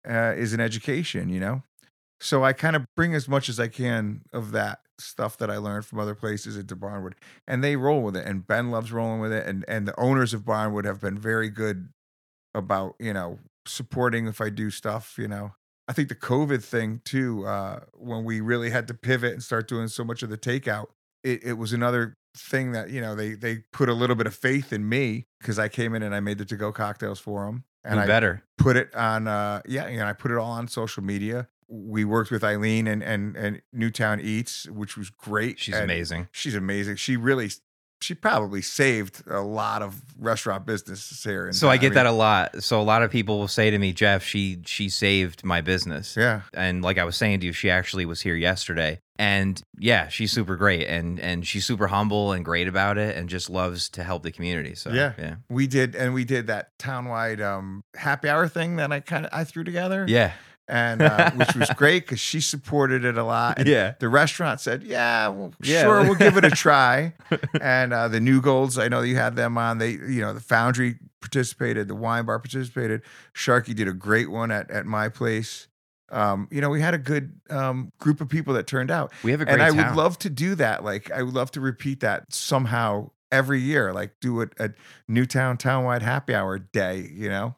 [0.08, 1.64] uh, is an education you know
[2.22, 5.58] so i kind of bring as much as i can of that stuff that i
[5.58, 7.14] learned from other places into barnwood
[7.48, 10.34] and they roll with it and ben loves rolling with it and and the owners
[10.34, 11.90] of barnwood have been very good
[12.54, 15.52] about you know supporting if i do stuff you know
[15.88, 19.68] i think the covid thing too uh when we really had to pivot and start
[19.68, 20.88] doing so much of the takeout
[21.24, 24.34] it, it was another thing that you know they they put a little bit of
[24.34, 27.46] faith in me because i came in and i made the to go cocktails for
[27.46, 28.44] them and i better?
[28.58, 32.30] put it on uh yeah and i put it all on social media we worked
[32.32, 36.28] with eileen and and and newtown eats which was great She's and amazing.
[36.32, 37.50] she's amazing she really
[38.02, 42.08] she probably saved a lot of restaurant businesses here in So I get mean, that
[42.08, 42.64] a lot.
[42.64, 46.18] So a lot of people will say to me, Jeff, she she saved my business.
[46.18, 49.02] yeah And like I was saying to you, she actually was here yesterday.
[49.20, 53.30] And yeah, she's super great and and she's super humble and great about it and
[53.30, 54.74] just loves to help the community.
[54.74, 55.14] So Yeah.
[55.20, 55.36] yeah.
[55.48, 59.32] we did and we did that townwide um happy hour thing that i kind of
[59.32, 60.32] i threw together Yeah.
[60.72, 63.94] And uh, which was great because she supported it a lot and Yeah.
[64.00, 65.82] the restaurant said yeah well, Yeah.
[65.84, 67.14] sure we'll give it a try
[67.62, 70.40] and uh, the new golds i know you had them on they you know the
[70.40, 73.02] foundry participated the wine bar participated
[73.36, 75.68] sharky did a great one at, at my place
[76.12, 79.32] um, you know we had a good um, group of people that turned out We
[79.32, 79.78] have a great and i town.
[79.78, 83.94] would love to do that like i would love to repeat that somehow every year,
[83.94, 84.72] like do a, a
[85.08, 87.10] Newtown townwide happy hour day.
[87.14, 87.56] You know,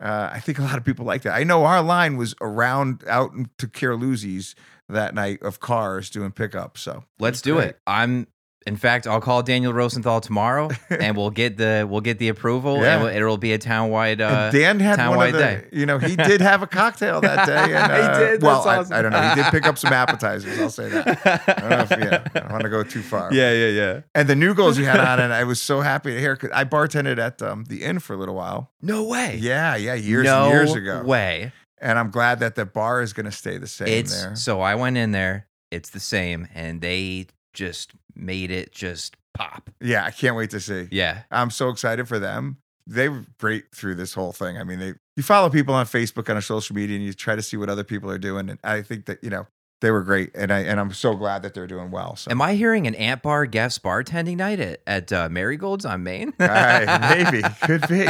[0.00, 1.34] uh, I think a lot of people like that.
[1.34, 4.54] I know our line was around out to Carluzzi's
[4.88, 6.80] that night of cars doing pickups.
[6.82, 7.68] So Let's do great.
[7.70, 7.80] it.
[7.86, 8.26] I'm
[8.66, 12.78] in fact, I'll call Daniel Rosenthal tomorrow and we'll get the we'll get the approval
[12.82, 12.94] Yeah.
[12.94, 15.64] and we'll- it'll be a townwide uh Dan had one townwide of the, day.
[15.72, 17.56] you know, he did have a cocktail that day.
[17.76, 18.42] And, He uh, did?
[18.42, 18.92] Well, That's I, awesome.
[18.94, 19.28] I don't know.
[19.28, 20.58] He did pick up some appetizers.
[20.58, 21.06] I'll say that.
[21.48, 23.32] I don't know if, yeah, I don't want to go too far.
[23.32, 24.00] yeah, yeah, yeah.
[24.14, 26.34] And the new goals you had on, and I was so happy to hear.
[26.36, 28.72] Cause I bartended at um, the inn for a little while.
[28.82, 29.38] No way.
[29.40, 31.02] Yeah, yeah, years no and years ago.
[31.04, 31.52] way.
[31.78, 34.34] And I'm glad that the bar is going to stay the same It's there.
[34.36, 39.70] so I went in there, it's the same, and they just made it just pop.
[39.80, 40.88] Yeah, I can't wait to see.
[40.90, 41.22] Yeah.
[41.30, 42.58] I'm so excited for them.
[42.86, 44.58] They were great through this whole thing.
[44.58, 47.42] I mean, they you follow people on Facebook on social media and you try to
[47.42, 48.48] see what other people are doing.
[48.48, 49.46] And I think that, you know,
[49.80, 50.30] they were great.
[50.34, 52.16] And I and I'm so glad that they're doing well.
[52.16, 56.02] So Am I hearing an Ant Bar guest bartending night at, at uh, Marigold's on
[56.02, 56.32] Maine?
[56.38, 57.42] Maybe.
[57.62, 58.06] Could be.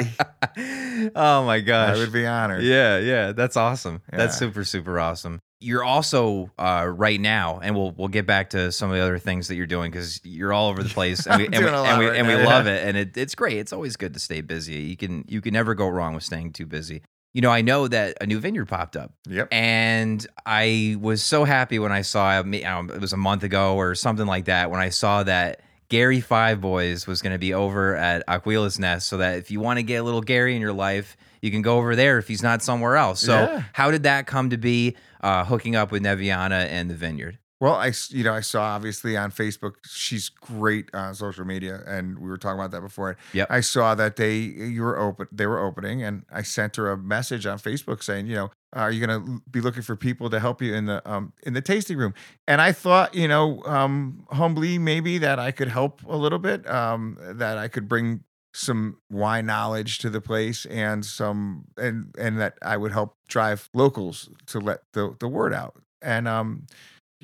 [1.14, 1.96] oh my gosh.
[1.96, 2.62] I would be honored.
[2.62, 4.02] Yeah, yeah, that's awesome.
[4.10, 5.40] That's super, super awesome.
[5.66, 9.18] You're also uh, right now, and we'll we'll get back to some of the other
[9.18, 11.98] things that you're doing because you're all over the place, and we and we, and
[11.98, 13.58] we, right and we now, love it, and it, it's great.
[13.58, 14.74] It's always good to stay busy.
[14.74, 17.02] You can you can never go wrong with staying too busy.
[17.34, 19.48] You know, I know that a new vineyard popped up, Yep.
[19.52, 22.46] and I was so happy when I saw it.
[22.54, 26.60] It was a month ago or something like that when I saw that Gary Five
[26.60, 29.82] Boys was going to be over at Aquila's Nest, so that if you want to
[29.82, 32.62] get a little Gary in your life, you can go over there if he's not
[32.62, 33.20] somewhere else.
[33.20, 33.62] So, Yeah.
[33.74, 34.96] how did that come to be?
[35.26, 37.38] Uh, hooking up with Neviana and the Vineyard.
[37.58, 42.16] Well, I you know I saw obviously on Facebook she's great on social media, and
[42.18, 43.16] we were talking about that before.
[43.32, 43.48] Yep.
[43.50, 46.96] I saw that they you were open, they were opening, and I sent her a
[46.96, 50.38] message on Facebook saying, you know, are you going to be looking for people to
[50.38, 52.14] help you in the um in the tasting room?
[52.46, 56.68] And I thought, you know, um humbly maybe that I could help a little bit,
[56.70, 58.22] um that I could bring
[58.56, 63.68] some wine knowledge to the place and some and and that I would help drive
[63.74, 65.74] locals to let the the word out.
[66.02, 66.66] And um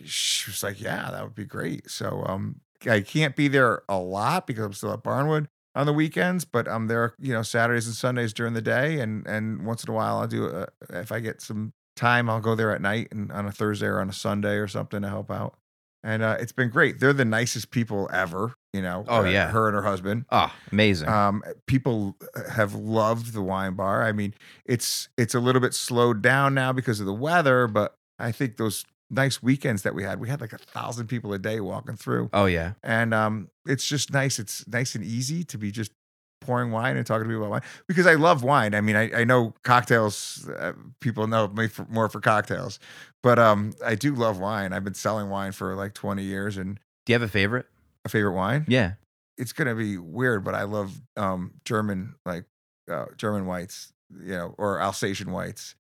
[0.05, 3.99] she was like, "Yeah, that would be great." So um, I can't be there a
[3.99, 7.87] lot because I'm still at Barnwood on the weekends, but I'm there, you know, Saturdays
[7.87, 11.12] and Sundays during the day, and and once in a while I'll do a, if
[11.12, 14.09] I get some time, I'll go there at night and on a Thursday or on
[14.09, 15.55] a Sunday or something to help out.
[16.03, 16.99] And uh, it's been great.
[16.99, 19.04] They're the nicest people ever, you know.
[19.08, 19.50] Oh, uh, yeah.
[19.50, 20.24] her and her husband.
[20.30, 21.08] Oh, amazing!
[21.08, 22.16] Um, people
[22.50, 24.02] have loved the wine bar.
[24.02, 27.96] I mean, it's it's a little bit slowed down now because of the weather, but
[28.18, 31.38] I think those nice weekends that we had, we had like a thousand people a
[31.38, 34.38] day walking through, oh yeah, and um, it's just nice.
[34.38, 35.92] It's nice and easy to be just
[36.40, 38.74] pouring wine and talking to people about wine because I love wine.
[38.74, 40.48] I mean, I, I know cocktails.
[40.48, 42.80] Uh, people know me for, more for cocktails,
[43.22, 44.72] but um, I do love wine.
[44.72, 47.66] I've been selling wine for like twenty years, and do you have a favorite?
[48.04, 48.92] A favorite wine Yeah.
[49.38, 52.44] it's gonna be weird, but I love um German like
[52.90, 55.74] uh, German whites, you know, or Alsatian whites,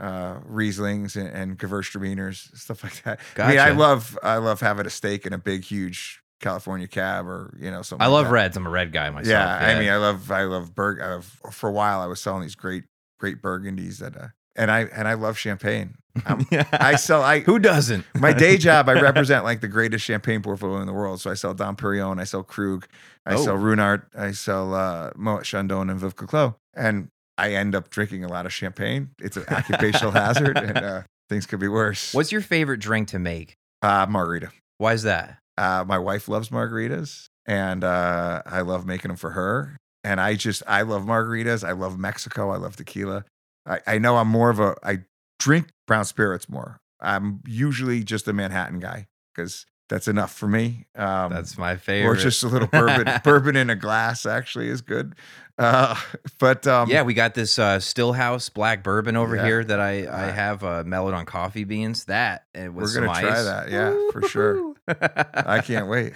[0.00, 3.20] uh Rieslings and, and Gewürztraminers, stuff like that.
[3.38, 7.26] I mean, I love I love having a steak in a big, huge California cab
[7.26, 8.04] or you know something.
[8.04, 8.56] I love reds.
[8.56, 9.28] I'm a red guy myself.
[9.28, 11.00] Yeah, I mean, I love I love Berg.
[11.00, 12.84] I love, for a while, I was selling these great
[13.20, 15.94] great Burgundies that, uh, and I and I love champagne.
[16.72, 18.04] I sell I Who doesn't?
[18.14, 21.20] my day job, I represent like the greatest champagne portfolio in the world.
[21.20, 22.86] So I sell Dom Perignon, I sell Krug,
[23.24, 23.44] I Oh.
[23.44, 26.54] sell Ruinart, I sell uh, Moet Chandon and Veuve Clicquot.
[26.74, 29.10] And I end up drinking a lot of champagne.
[29.18, 32.12] It's an occupational hazard, and uh, things could be worse.
[32.12, 33.54] What's your favorite drink to make?
[33.80, 34.50] uh, margarita?
[34.78, 35.38] Why is that?
[35.56, 39.76] Uh, my wife loves margaritas, and uh, I love making them for her.
[40.04, 41.66] And I just, I love margaritas.
[41.66, 42.50] I love Mexico.
[42.50, 43.24] I love tequila.
[43.66, 45.00] I, I know I'm more of a, I
[45.38, 46.80] drink brown spirits more.
[47.00, 50.86] I'm usually just a Manhattan guy because that's enough for me.
[50.96, 52.08] Um, That's my favorite.
[52.10, 53.20] or just a little bourbon.
[53.24, 55.14] bourbon in a glass actually is good.
[55.58, 55.94] Uh,
[56.38, 59.44] but um, yeah, we got this uh, Stillhouse black bourbon over Yeah.
[59.44, 62.06] here that I, I have uh, mellowed on coffee beans.
[62.06, 63.44] That and with we're gonna some try ice.
[63.44, 63.70] that.
[63.70, 64.74] Yeah, for sure.
[64.88, 66.14] I can't wait.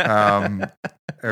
[0.00, 0.64] Um,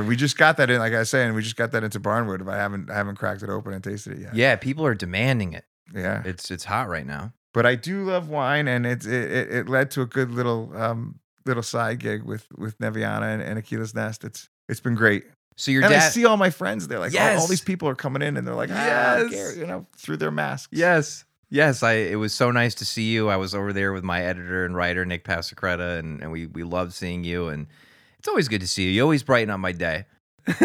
[0.07, 2.45] we just got that in, like I was saying, we just got that into Barnwood,
[2.45, 4.35] but I haven't, I haven't cracked it open and tasted it yet.
[4.35, 5.65] yeah, people are demanding it.
[5.95, 6.23] yeah.
[6.27, 7.33] It's it's hot right now.
[7.55, 10.73] but I do love wine, and it it, it, it led to a good little
[10.77, 14.25] um little side gig with with Neviana and, and Aquila's Nest.
[14.25, 15.25] It's it's been great,
[15.57, 16.89] So your and I see all my friends.
[16.89, 19.23] They're like, all, all these people are coming in, and they're like, Yes.
[19.25, 20.69] ah, Gary," you know, through their masks.
[20.77, 21.25] yes.
[21.49, 21.93] Yes, I.
[21.93, 23.29] It was so nice to see you.
[23.29, 26.65] I was over there with my editor and writer Nick Pasacreta, and, and we we
[26.65, 27.47] loved seeing you.
[27.47, 27.69] And
[28.19, 28.91] it's always good to see you.
[28.91, 30.07] You always brighten up my day.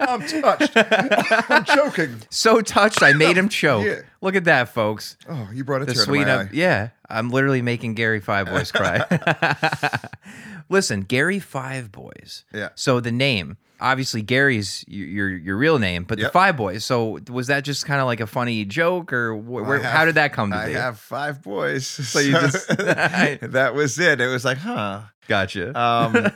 [0.00, 0.72] I'm touched.
[0.76, 2.22] I'm joking.
[2.30, 3.86] so touched, I made him choke.
[3.86, 4.00] Yeah.
[4.20, 5.16] Look at that, folks.
[5.28, 6.46] Oh, you brought a The tear to my up.
[6.46, 6.50] eye.
[6.52, 9.04] Yeah, I'm literally making Gary Five Boys cry.
[10.68, 12.44] Listen, Gary Five Boys.
[12.52, 12.70] Yeah.
[12.74, 16.84] So the name, obviously, Gary's your your, your real name, but the Five Boys.
[16.84, 19.82] So was that just kind of like a funny joke, or wh- Well, where, I
[19.84, 20.72] how did that come to I be?
[20.72, 21.86] have five boys.
[21.86, 24.20] So you just- that was it.
[24.20, 25.02] It was like, huh.
[25.28, 25.78] Gotcha.
[25.78, 26.30] Um,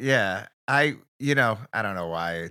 [0.00, 0.46] yeah.
[0.68, 2.50] I, you know, I don't know why.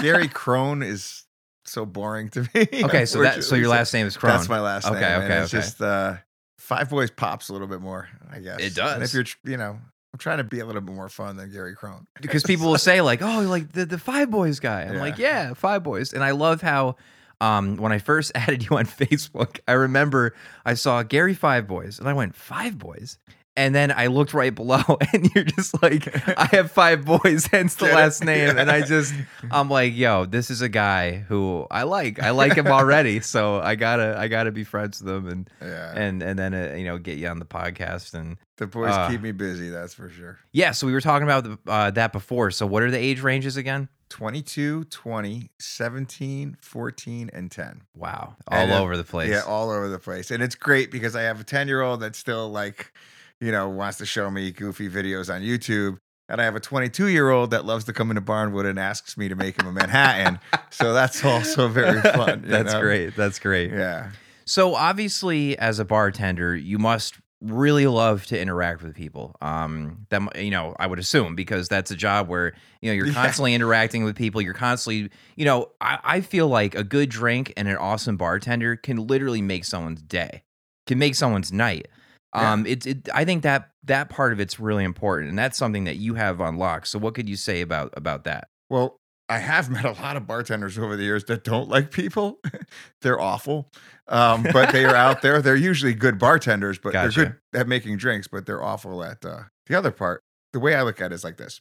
[0.00, 1.24] Gary Crone is
[1.64, 2.66] so boring to me.
[2.84, 4.36] okay, so that so your last name is Crone.
[4.36, 5.22] That's my last Okay, name.
[5.22, 5.62] and okay, It's okay.
[5.62, 6.16] just uh,
[6.58, 8.58] Five Boys pops a little bit more, I guess.
[8.60, 9.02] It And does.
[9.02, 9.78] if you're, you know,
[10.12, 12.06] I'm trying to be a little bit more fun than Gary Crone.
[12.20, 15.00] because people will say like, "Oh, like the the Five Boys guy." I'm Yeah.
[15.00, 16.96] like, "Yeah, Five Boys," and I love how.
[17.42, 20.34] Um, when I first added you on Facebook, I remember
[20.66, 23.16] I saw Gary Five Boys, and I went Five Boys,
[23.60, 27.74] and then I looked right below, and you're just like, I have five boys, hence
[27.74, 29.12] the last name, and I just,
[29.50, 33.60] I'm like, yo, this is a guy who I like, I like him already, so
[33.60, 35.92] I gotta, I gotta be friends with him, and yeah.
[35.94, 39.10] and and then uh, you know get you on the podcast, and the boys uh,
[39.10, 40.38] keep me busy, that's for sure.
[40.52, 42.50] yeah, so we were talking about the, uh, that before.
[42.50, 43.90] So what are the age ranges again?
[44.08, 47.82] 22, 20, 17, 14, and 10.
[47.94, 49.30] Wow, all And, over the place.
[49.30, 50.30] Yeah, all over the place.
[50.30, 52.92] And it's great because I have a 10 year old that's still like,
[53.40, 55.98] you know, wants to show me goofy videos on YouTube.
[56.28, 59.16] And I have a 22 year old that loves to come into Barnwood and asks
[59.16, 60.38] me to make him a Manhattan.
[60.70, 62.44] so that's also very fun.
[62.46, 62.80] That's know?
[62.80, 63.16] great.
[63.16, 63.72] That's great.
[63.72, 64.10] Yeah.
[64.44, 69.34] So obviously, as a bartender, you must really love to interact with people.
[69.40, 73.06] Um, that you know, I would assume because that's a job where you know you're
[73.08, 73.14] Yeah.
[73.14, 74.40] constantly interacting with people.
[74.42, 78.76] You're constantly, you know, I, I feel like a good drink and an awesome bartender
[78.76, 80.42] can literally make someone's day,
[80.86, 81.88] can make someone's night.
[82.34, 82.52] Yeah.
[82.52, 83.08] Um, it's it.
[83.12, 86.40] I think that that part of it's really important, and that's something that you have
[86.40, 86.88] unlocked.
[86.88, 88.48] So, what could you say about about that?
[88.68, 88.96] Well,
[89.28, 92.38] I have met a lot of bartenders over the years that don't like people.
[93.02, 93.70] they're awful.
[94.08, 95.40] Um, but they are out there.
[95.40, 97.20] They're usually good bartenders, but Gotcha.
[97.20, 100.22] they're good at making drinks, but they're awful at uh, the other part.
[100.52, 101.60] The way I look at it is like this,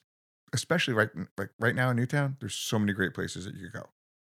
[0.51, 3.81] especially right like right now in Newtown, there's so many great places that you could
[3.81, 3.89] go.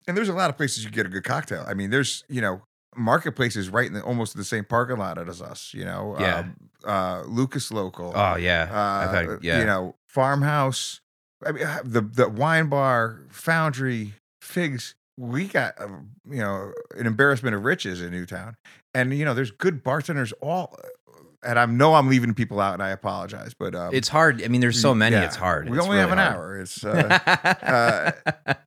[0.08, 1.64] And there's a lot of places you get a good cocktail.
[1.68, 2.64] I mean, there's, you know,
[2.96, 6.16] marketplaces right in the, almost the same parking lot as us, you know.
[6.20, 6.40] Yeah.
[6.40, 8.12] Um, uh, Lucas Local.
[8.16, 9.60] Oh yeah, Uh, yeah.
[9.60, 11.00] You know, farmhouse.
[11.46, 14.96] I mean, uh, the the wine bar, foundry, figs.
[15.18, 15.88] We got uh,
[16.30, 18.56] you know an embarrassment of riches in Newtown,
[18.94, 20.78] and you know there's good bartenders all.
[21.44, 24.44] And I know I'm leaving people out, and I apologize, but um, it's hard.
[24.44, 25.16] I mean, there's so many.
[25.16, 25.68] yeah, It's hard.
[25.70, 26.36] We It's only have an hard.
[26.36, 26.60] hour.
[26.60, 28.12] It's uh,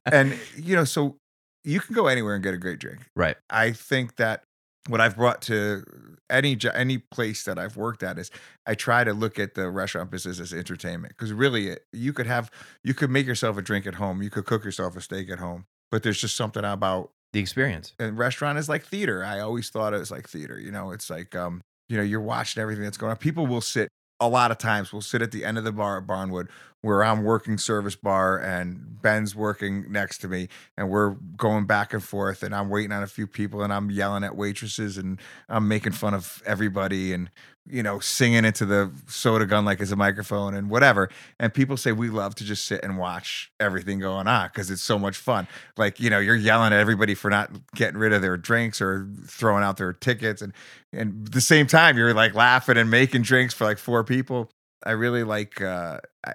[0.05, 1.17] and you know so
[1.65, 2.99] you can go anywhere and get a great drink.
[3.15, 3.35] right.
[3.49, 4.43] I think that
[4.87, 5.83] what I've brought to
[6.29, 8.29] any any place that I've worked at is
[8.67, 12.27] I try to look at the restaurant business as entertainment because really it- you could
[12.27, 12.51] have
[12.83, 15.39] you could make yourself a drink at home, you could cook yourself a steak at
[15.39, 17.93] home, but there's just something about The experience.
[17.99, 19.23] and restaurant is like theater.
[19.23, 20.59] I always thought it was like theater.
[20.59, 23.17] You know, it's like um you know you're watching everything that's going on.
[23.17, 24.91] People will sit a lot of times.
[24.93, 26.49] We'll sit at the end of the bar at Barnwood
[26.85, 31.93] where I'm working service bar and Ben's working next to me and we're going back
[31.93, 35.19] and forth and I'm waiting on a few people and I'm yelling at waitresses and
[35.49, 37.31] I'm making fun of everybody and
[37.67, 41.75] you know singing into the soda gun like it's a microphone and whatever and people
[41.77, 45.17] say we love to just sit and watch everything going on because it's so much
[45.17, 48.79] fun like you know you're yelling at everybody for not getting rid of their drinks
[48.81, 50.53] or throwing out their tickets and
[50.93, 54.51] and at the same time you're like laughing and making drinks for like four people
[54.85, 56.33] i really like uh I,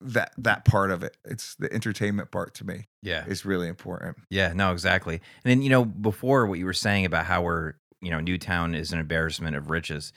[0.00, 3.24] that that part of it it's the entertainment part to me Yeah.
[3.26, 5.14] is really important Yeah, no, exactly.
[5.44, 8.74] And then, you know, before what you were saying about how we're, you know, Newtown
[8.74, 10.12] is an embarrassment of riches.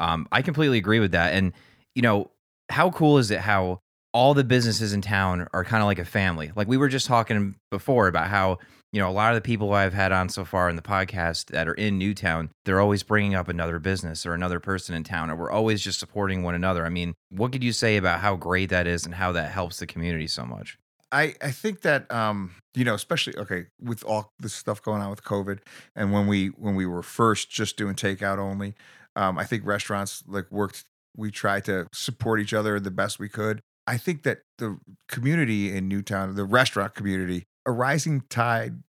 [0.00, 1.34] Um, I completely agree with that.
[1.34, 1.52] And,
[1.94, 2.30] you know,
[2.70, 3.80] how cool is it how
[4.12, 6.50] all the businesses in town are kind of like a family?
[6.56, 8.58] Like we were just talking before about how,
[8.92, 11.46] you know, a lot of the people I've had on so far in the podcast
[11.46, 15.30] that are in Newtown, they're always bringing up another business or another person in town,
[15.30, 16.84] or we're always just supporting one another.
[16.84, 19.78] I mean, what could you say about how great that is and how that helps
[19.78, 20.76] the community so much?
[21.12, 25.10] I, I think that um you know especially okay with all this stuff going on
[25.10, 25.58] with COVID
[25.96, 28.74] and when we when we were first just doing takeout only
[29.16, 30.84] um I think restaurants like worked
[31.16, 35.74] we tried to support each other the best we could I think that the community
[35.76, 38.82] in Newtown the restaurant community a rising tide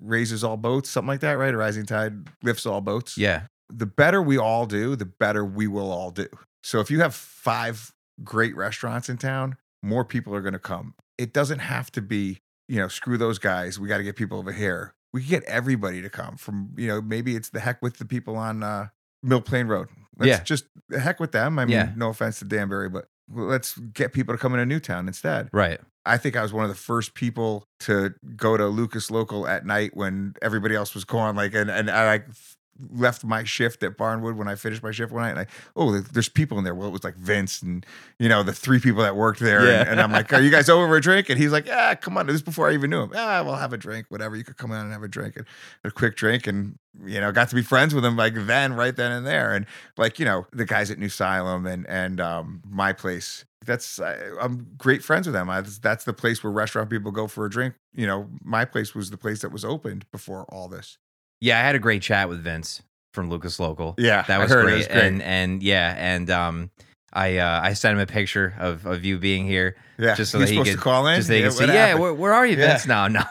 [0.00, 3.42] raises all boats something like that right a rising tide lifts all boats Yeah.
[3.70, 6.26] the better we all do, the better we will all do.
[6.62, 10.94] So if you have five great restaurants in town, more people are going to come.
[11.18, 13.80] It doesn't have to be, you know, screw those guys.
[13.80, 14.92] We got to get people over here.
[15.12, 18.04] We can get everybody to come from, you know, maybe it's the heck with the
[18.04, 18.88] people on uh,
[19.22, 19.88] Mill Plain Road.
[20.18, 20.42] Let's Yeah.
[20.42, 20.64] just
[20.96, 21.58] heck with them.
[21.58, 21.92] I mean, Yeah.
[21.96, 25.48] no offense to Danbury, but let's get people to come into Newtown instead.
[25.52, 25.80] Right.
[26.04, 29.64] I think I was one of the first people to go to Lucas Local at
[29.64, 31.36] night when everybody else was gone.
[31.36, 32.26] Like, and and I like
[32.90, 35.30] left my shift at Barnwood when I finished my shift one night.
[35.30, 36.74] And I, oh, there's people in there.
[36.74, 37.84] Well, it was like Vince and
[38.18, 39.66] you know the three people that worked there.
[39.66, 39.80] Yeah.
[39.80, 41.28] And, and I'm like, are you guys over for a drink?
[41.28, 42.26] And he's like, yeah, come on.
[42.26, 43.10] This is before I even knew him.
[43.12, 44.36] Yeah, we'll have a drink, whatever.
[44.36, 45.46] You could come on and have a drink and
[45.84, 48.94] a quick drink, and you know, got to be friends with him like then, right
[48.94, 49.54] then and there.
[49.54, 53.44] And like you know, the guys at New Asylum and and um, my place.
[53.64, 55.48] That's I, I'm great friends with them.
[55.48, 57.74] I, that's the place where restaurant people go for a drink.
[57.94, 60.98] You know, my place was the place that was opened before all this.
[61.42, 62.82] Yeah, I had a great chat with Vince
[63.14, 63.94] from Lucas Local.
[63.98, 64.76] Yeah, that was great.
[64.78, 64.96] was great.
[65.04, 66.70] And and yeah, and um,
[67.12, 69.74] I uh, I sent him a picture of of you being here.
[69.98, 71.16] Yeah, just so he's that he supposed could- to call in.
[71.16, 71.28] just
[71.58, 72.78] so Yeah, yeah, where, where are you, Yeah.
[72.78, 72.86] Vince?
[72.86, 73.22] No, no.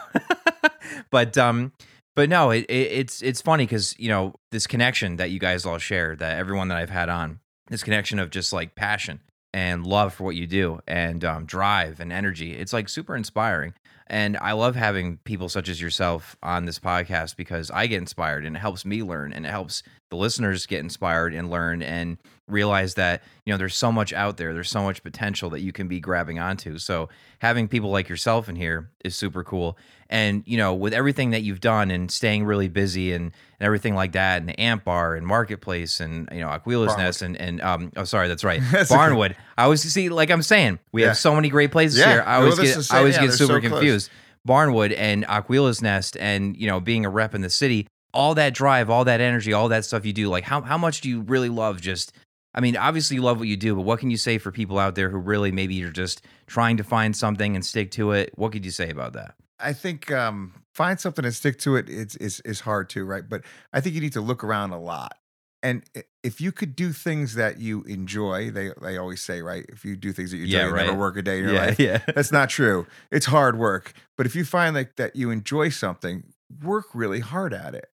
[1.10, 1.72] but um,
[2.16, 5.66] but no, it, it it's it's funny because you know this connection that you guys
[5.66, 9.22] all share, that everyone that I've had on, this connection of just like passion
[9.54, 12.54] and love for what you do, and um, drive and energy.
[12.56, 13.74] It's like super inspiring,
[14.12, 18.46] and I love having people such as yourself on this podcast because I get inspired
[18.46, 22.18] and it helps me learn, and it helps the listeners get inspired and learn and
[22.48, 25.72] realize that you know there's so much out there there's so much potential that you
[25.72, 26.78] can be grabbing onto.
[26.78, 27.08] So
[27.40, 29.78] having people like yourself in here is super cool.
[30.10, 33.34] And you know with everything that you've done and staying really busy and, and
[33.66, 36.98] everything like that and the ant bar and marketplace and you know aquila's Barnwood.
[36.98, 38.60] nest and, and um oh sorry that's right
[38.92, 39.34] barnwood.
[39.58, 41.10] I always see like i'm saying we Yeah.
[41.10, 42.12] have so many great places Yeah.
[42.12, 42.24] here.
[42.28, 44.10] I always get i always yeah, get super so confused.
[44.46, 48.54] Barnwood and aquila's nest and you know being a rep in the city all that
[48.54, 51.22] drive, all that energy, all that stuff you do, like how how much do you
[51.22, 52.14] really love just
[52.54, 54.78] I mean, obviously you love what you do, but what can you say for people
[54.78, 58.32] out there who really maybe you're just trying to find something and stick to it?
[58.36, 59.36] What could you say about that?
[59.58, 61.90] I think um, find something and stick to it.
[61.90, 63.28] It's is is hard too, right?
[63.28, 65.18] But I think you need to look around a lot.
[65.64, 65.84] And
[66.24, 69.64] if you could do things that you enjoy, they they always say, right?
[69.70, 71.54] If you do things that you enjoy, Yeah, you never work a day in your
[71.54, 71.80] yeah, life.
[71.80, 72.00] yeah.
[72.16, 72.88] That's not true.
[73.12, 73.94] It's hard work.
[74.18, 76.24] But if you find like that you enjoy something,
[76.64, 77.91] work really hard at it.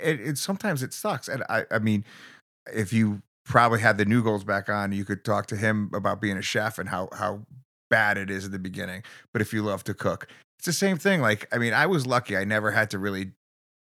[0.00, 1.28] It, it sometimes it sucks.
[1.28, 2.04] And I I mean,
[2.72, 6.20] if you probably had the new goals back on, you could talk to him about
[6.20, 7.42] being a chef and how how
[7.90, 9.02] bad it is at the beginning.
[9.32, 10.28] But if you love to cook,
[10.58, 11.20] it's the same thing.
[11.20, 12.36] Like I mean, I was lucky.
[12.36, 13.32] I never had to really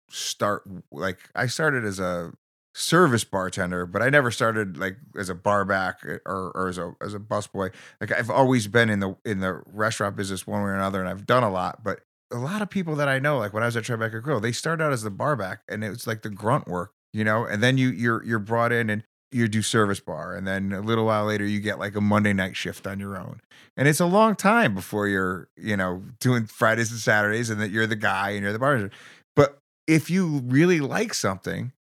[0.10, 2.34] start like I started as a
[2.74, 6.78] service bartender, but I never started like as a bar back eh, or, or as
[6.78, 7.72] a as a busboy.
[8.00, 11.10] Like I've always been in the in the restaurant business one way or another, and
[11.10, 11.84] I've done a lot.
[11.84, 14.40] But a lot of people that I know, like when I was at Tribeca Grill,
[14.40, 17.24] they started out as the bar back, and it was like the grunt work, you
[17.24, 17.46] know.
[17.46, 20.82] And then you you're you're brought in and you do service bar, and then a
[20.82, 23.42] little while later you get like a Monday night shift on your own,
[23.78, 27.72] and it's a long time before you're you know doing Fridays and Saturdays, and that
[27.72, 28.92] you're the guy and you're the bartender.
[29.36, 31.72] But if you really like something,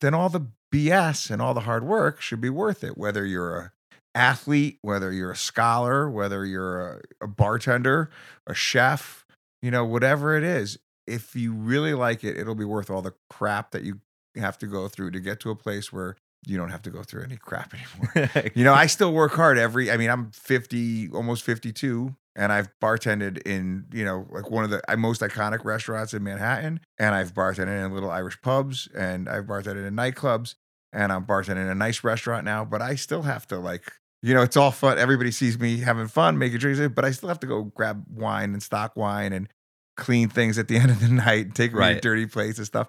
[0.00, 2.98] then all the BS and all the hard work should be worth it.
[2.98, 3.72] Whether you're a
[4.14, 8.10] athlete, whether you're a scholar, whether you're a, a bartender,
[8.46, 9.25] a chef,
[9.66, 13.14] you know, whatever it is, if you really like it, it'll be worth all the
[13.28, 13.98] crap that you
[14.36, 16.14] have to go through to get to a place where
[16.46, 17.74] you don't have to go through any crap
[18.14, 18.30] anymore.
[18.54, 22.68] You know, I still work hard every I mean, I'm 50, almost 52, and I've
[22.80, 27.12] bartended in, you know, like one of the uh, most iconic restaurants in Manhattan, and
[27.12, 30.54] I've bartended in little Irish pubs, and I've bartended in nightclubs,
[30.92, 33.90] and I'm bartending in a nice restaurant now, but I still have to like
[34.22, 34.98] you know, it's all fun.
[34.98, 38.54] Everybody sees me having fun, making drinks, but I still have to go grab wine
[38.54, 39.48] and stock wine and
[39.96, 42.02] clean things at the end of the night, take away Right.
[42.02, 42.88] dirty plates and stuff.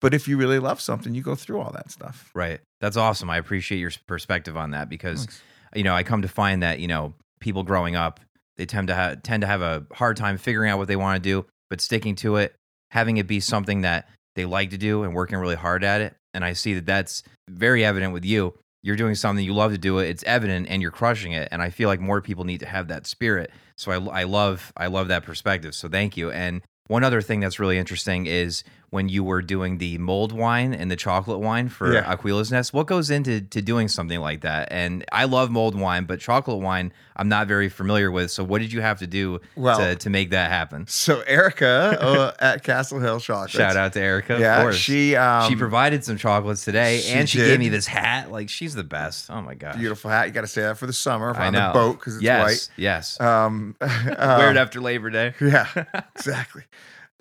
[0.00, 2.30] But if you really love something, you go through all that stuff.
[2.34, 2.60] Right.
[2.80, 3.30] That's awesome.
[3.30, 5.42] I appreciate your perspective on that because Thanks.
[5.74, 8.20] you know, I come to find that, you know, people growing up,
[8.58, 11.22] they tend to ha- tend to have a hard time figuring out what they want
[11.22, 12.54] to do, but sticking to it,
[12.90, 16.14] having it be something that they like to do and working really hard at it.
[16.34, 18.54] And I see that that's very evident with you.
[18.86, 20.08] You're doing something you love to do it.
[20.08, 21.48] It's evident and you're crushing it.
[21.50, 23.50] And I feel like more people need to have that spirit.
[23.74, 25.74] So I, I love I love that perspective.
[25.74, 26.30] So thank you.
[26.30, 30.72] And one other thing that's really interesting is when you were doing the mold wine
[30.72, 32.10] and the chocolate wine for Yeah.
[32.10, 32.72] Aquila's Nest.
[32.72, 34.68] What goes into to doing something like that?
[34.70, 38.30] And I love mold wine, but chocolate wine I'm not very familiar with.
[38.30, 40.86] So what did you have to do Well- to, to make that happen?
[40.86, 43.52] So Erica uh, at Castle Hill Chocolates.
[43.54, 44.36] Shout out to Erica.
[44.38, 44.76] Yeah, of course.
[44.76, 47.48] she um, she provided some chocolates today, she and she did.
[47.48, 48.30] gave me this hat.
[48.30, 49.30] Like she's the best.
[49.30, 50.26] Oh my god, beautiful hat.
[50.26, 52.48] You got to say that for the summer on the boat because it's white.
[52.50, 53.18] yes, yes.
[53.18, 53.26] white.
[53.26, 55.32] Um, Wear it um, after Labor Day.
[55.40, 55.66] Yeah,
[56.14, 56.64] exactly.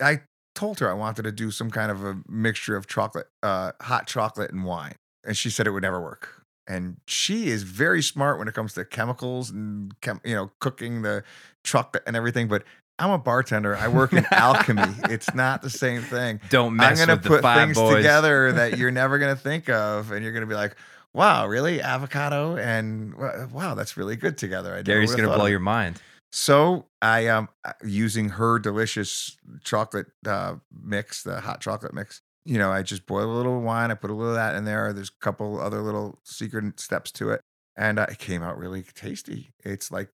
[0.02, 0.22] I
[0.56, 4.08] told her I wanted to do some kind of a mixture of chocolate, uh, hot
[4.08, 6.42] chocolate and wine, and she said it would never work.
[6.68, 11.04] And she is very smart when it comes to chemicals and chem- you know cooking
[11.04, 11.24] the
[11.64, 12.48] chocolate and everything.
[12.48, 12.64] But
[12.98, 13.76] I'm a bartender.
[13.76, 14.82] I work in alchemy.
[15.10, 16.40] It's not the same thing.
[16.50, 17.98] Don't mess I'm gonna with the put five things boys.
[17.98, 20.76] together that you're never gonna think of, and you're gonna be like,
[21.14, 21.82] "Wow, really?
[21.82, 23.14] Avocado and
[23.52, 26.02] wow, that's really good together." I Gary's gonna blow your mind.
[26.36, 32.20] So I um uh, using her delicious chocolate uh, mix, the hot chocolate mix.
[32.44, 33.90] You know, I just boil a little wine.
[33.90, 34.92] I put a little of that in there.
[34.92, 37.40] There's a couple other little secret steps to it,
[37.78, 39.54] and uh, it came out really tasty.
[39.64, 40.10] It's like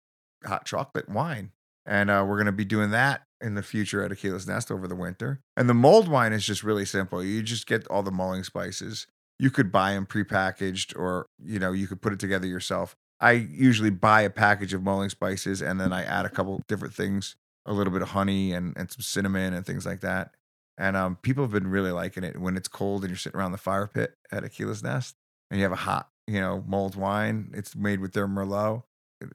[0.46, 1.52] hot chocolate wine,
[1.86, 4.96] and uh, we're gonna be doing that in the future at Aquila's Nest over the
[4.96, 5.40] winter.
[5.56, 7.24] And the mulled wine is just really simple.
[7.24, 9.08] You just get all the mulling spices.
[9.40, 12.98] You could buy them prepackaged, or you know, you could put it together yourself.
[13.22, 16.94] I usually buy a package of mulling spices and then I add a couple different
[16.94, 20.32] things, a little bit of honey and, and some cinnamon and things like that.
[20.78, 23.52] And um, people have been really liking it when it's cold and you're sitting around
[23.52, 25.16] the fire pit at Aquila's Nest
[25.52, 27.52] and you have a hot, you know, mulled wine.
[27.54, 28.84] It's made with their Merlot.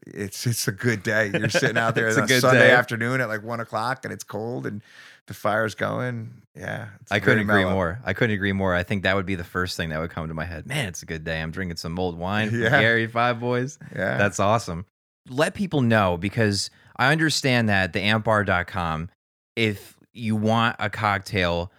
[0.06, 1.30] It's it's a good day.
[1.34, 2.70] You're sitting out there a on a good Sunday day.
[2.72, 4.82] afternoon at like one o'clock and it's cold and
[5.26, 6.42] the fire's going.
[6.56, 7.74] Yeah, it's I couldn't agree mellow.
[7.74, 8.00] more.
[8.04, 8.74] I couldn't agree more.
[8.74, 10.66] I think that would be the first thing that would come to my head.
[10.66, 11.40] Man, it's a good day.
[11.42, 12.80] I'm drinking some mulled wine from Yeah.
[12.80, 13.78] Gary Five Boys.
[13.94, 14.86] Yeah, That's awesome.
[15.28, 19.10] Let people know because I understand that the antbar.com,
[19.56, 21.72] if you want a cocktail,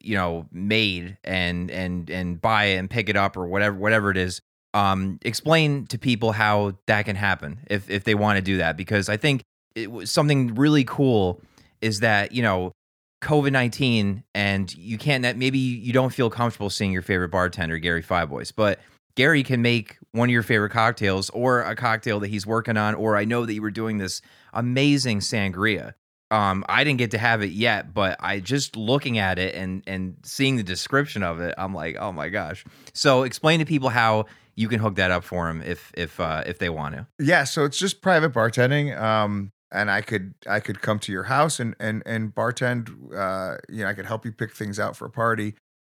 [0.00, 4.10] you know, made and and and buy it and pick it up or whatever whatever
[4.10, 4.40] it is,
[4.74, 8.76] um, explain to people how that can happen if if they want to do that
[8.76, 9.42] because I think
[9.74, 11.40] it was something really cool
[11.80, 12.72] is that you know
[13.22, 17.78] COVID nineteen and you can't that maybe you don't feel comfortable seeing your favorite bartender
[17.78, 18.80] Gary Five Boys, but
[19.16, 22.94] Gary can make one of your favorite cocktails or a cocktail that he's working on,
[22.94, 25.94] or I know that you were doing this amazing sangria.
[26.30, 29.82] Um, I didn't get to have it yet, but I just looking at it and
[29.86, 32.64] and seeing the description of it, I'm like, oh my gosh.
[32.94, 36.42] So explain to people how you can hook that up for them if if uh,
[36.46, 37.06] if they want to.
[37.18, 38.98] Yeah, so it's just private bartending.
[39.00, 42.90] Um, and I could I could come to your house and and and bartend.
[43.14, 45.54] Uh, you know, I could help you pick things out for a party.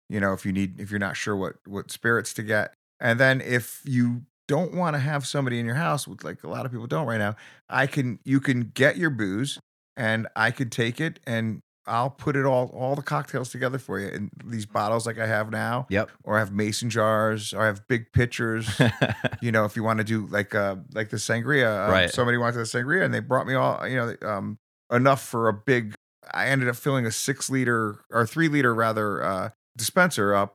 [0.08, 3.18] You know, if you need if you're not sure what what spirits to get, and
[3.18, 6.66] then if you don't want to have somebody in your house, which like a lot
[6.66, 7.36] of people don't right now,
[7.68, 9.58] I can you can get your booze,
[9.96, 14.00] and I could take it and I'll put it all all the cocktails together for
[14.00, 16.10] you in these bottles like I have now, Yep.
[16.22, 18.68] or I have mason jars, or I have big pitchers
[19.42, 22.10] you know, if you want to do like uh like the sangria, um, Right.
[22.10, 24.58] somebody wanted the sangria and they brought me all you know um
[24.92, 25.94] enough for a big.
[26.32, 30.54] I ended up filling a six liter or three liter rather uh dispenser up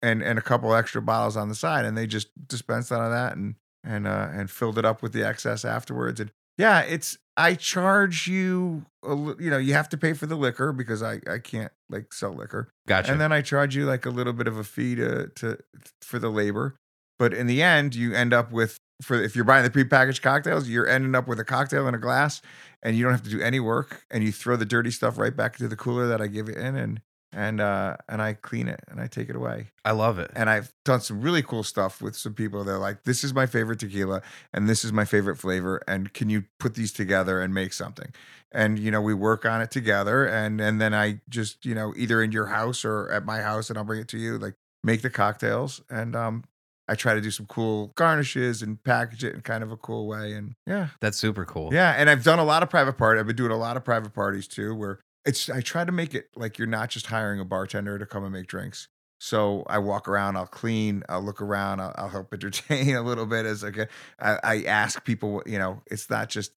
[0.00, 3.10] and and a couple extra bottles on the side, and they just dispensed out of
[3.10, 6.20] that and and uh and filled it up with the excess afterwards.
[6.20, 10.36] And yeah, it's I charge you a, you know you have to pay for the
[10.36, 12.68] liquor because I I can't like sell liquor.
[12.86, 13.12] gotcha.
[13.12, 15.58] And then I charge you like a little bit of a fee to to
[16.02, 16.76] for the labor.
[17.18, 20.68] But in the end, you end up with for if you're buying the prepackaged cocktails,
[20.68, 22.42] you're ending up with a cocktail in a glass,
[22.82, 25.36] and you don't have to do any work, and you throw the dirty stuff right
[25.36, 27.00] back into the cooler that I give it in, and
[27.32, 29.68] and uh and I clean it and I take it away.
[29.84, 30.30] I love it.
[30.34, 32.64] And I've done some really cool stuff with some people.
[32.64, 34.22] They're like, "This is my favorite tequila,
[34.54, 38.12] and this is my favorite flavor, and can you put these together and make something?"
[38.50, 41.92] And you know, we work on it together, and and then I just you know
[41.96, 44.38] either in your house or at my house, and I'll bring it to you.
[44.38, 46.44] Like make the cocktails, and um,
[46.88, 50.06] I try to do some cool garnishes and package it in kind of a cool
[50.06, 51.74] way, and yeah, That's super cool.
[51.74, 53.20] yeah, and I've done a lot of private party.
[53.20, 56.14] I've been doing a lot of private parties too, where it's I try to make
[56.14, 58.88] it like you're not just hiring a bartender to come and make drinks.
[59.20, 63.26] So I walk around, I'll clean, I'll look around, I'll, I'll help entertain a little
[63.26, 63.88] bit as like a,
[64.20, 66.52] I, I ask people, what- you know, it's not just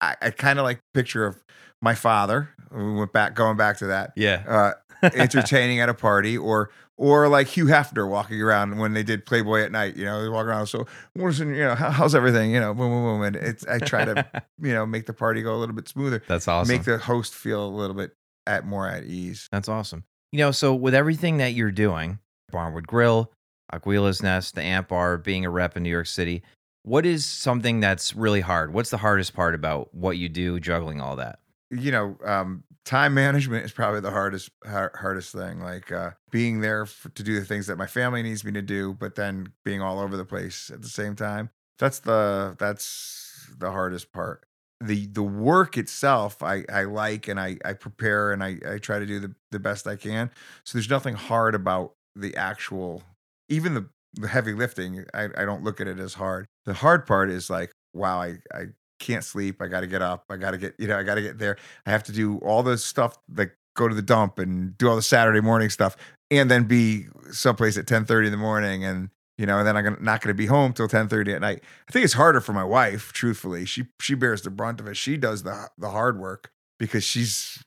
[0.00, 1.42] I, I kind of like picture of
[1.82, 2.50] my father.
[2.70, 4.42] We went back, going back to that, Yeah.
[4.48, 4.72] uh,
[5.14, 9.60] entertaining at a party, or or like Hugh Hefner walking around when they did Playboy
[9.62, 9.96] at night.
[9.96, 10.66] You know, they walk around.
[10.66, 12.50] So, listen, you know, how, how's everything?
[12.52, 14.26] You know, boom, boom, boom, and it's I try to
[14.60, 16.74] you know make the party go a little bit smoother, That's awesome.
[16.74, 18.12] make the host feel a little bit
[18.46, 19.48] at more at ease.
[19.52, 20.04] That's awesome.
[20.32, 22.18] You know, so with everything that you're doing,
[22.52, 23.32] Barnwood Grill,
[23.72, 26.42] Aquila's Nest, the Ant Bar, being a rep in New York City,
[26.82, 28.72] what is something that's really hard?
[28.72, 31.40] What's the hardest part about what you do, juggling all that?
[31.70, 35.60] You know, um, time management is probably the hardest har- hardest thing.
[35.60, 38.62] Like uh, being there for, to do the things that my family needs me to
[38.62, 41.50] do, but then being all over the place at the same time.
[41.78, 44.44] That's the that's the hardest part.
[44.80, 48.98] the the work itself I, I like and I, I prepare and I, I try
[48.98, 50.30] to do the, the best I can.
[50.64, 53.02] So there's nothing hard about the actual
[53.48, 56.46] even the, the heavy lifting, I, I don't look at it as hard.
[56.64, 58.66] The hard part is like, wow, I, I
[58.98, 59.60] can't sleep.
[59.60, 60.24] I gotta get up.
[60.30, 61.56] I gotta get, you know, I gotta get there.
[61.86, 64.96] I have to do all the stuff like go to the dump and do all
[64.96, 65.96] the Saturday morning stuff
[66.30, 69.76] and then be someplace at 10 30 in the morning and you know, and then
[69.76, 71.62] I'm not going to be home till 10:30 at night.
[71.88, 73.66] I think it's harder for my wife, truthfully.
[73.66, 74.96] She she bears the brunt of it.
[74.96, 77.62] She does the the hard work because she's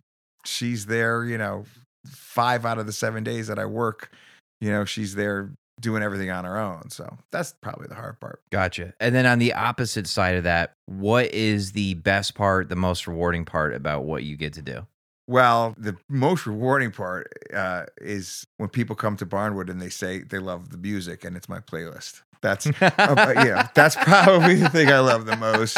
[0.45, 1.65] she's there, you know,
[2.07, 4.11] 5 out of the 7 days that I work,
[4.61, 6.89] you know, she's there doing everything on our own.
[6.89, 8.41] So that's probably the hard part.
[8.51, 8.93] Gotcha.
[8.99, 13.07] And then on the opposite side of that, what is the best part, the most
[13.07, 14.85] rewarding part about what you get to do?
[15.29, 20.23] Well, the most rewarding part uh, is when people come to Barnwood and they say
[20.23, 22.23] they love the music and it's my playlist.
[22.41, 25.77] That's uh, yeah, that's probably the thing I love the most.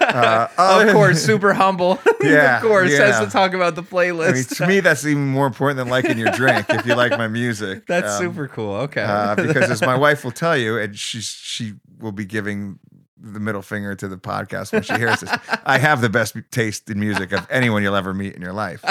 [0.00, 1.98] Uh, of course, super humble.
[2.20, 4.30] Yeah, of course, has to talk about the playlist.
[4.30, 6.66] I mean, to me, that's even more important than liking your drink.
[6.70, 8.74] If you like my music, That's Um, super cool.
[8.86, 9.02] Okay.
[9.02, 12.78] uh, because as my wife will tell you, and she she will be giving
[13.32, 15.30] the middle finger to the podcast when she hears this.
[15.64, 18.84] I have the best taste in music of anyone you'll ever meet in your life.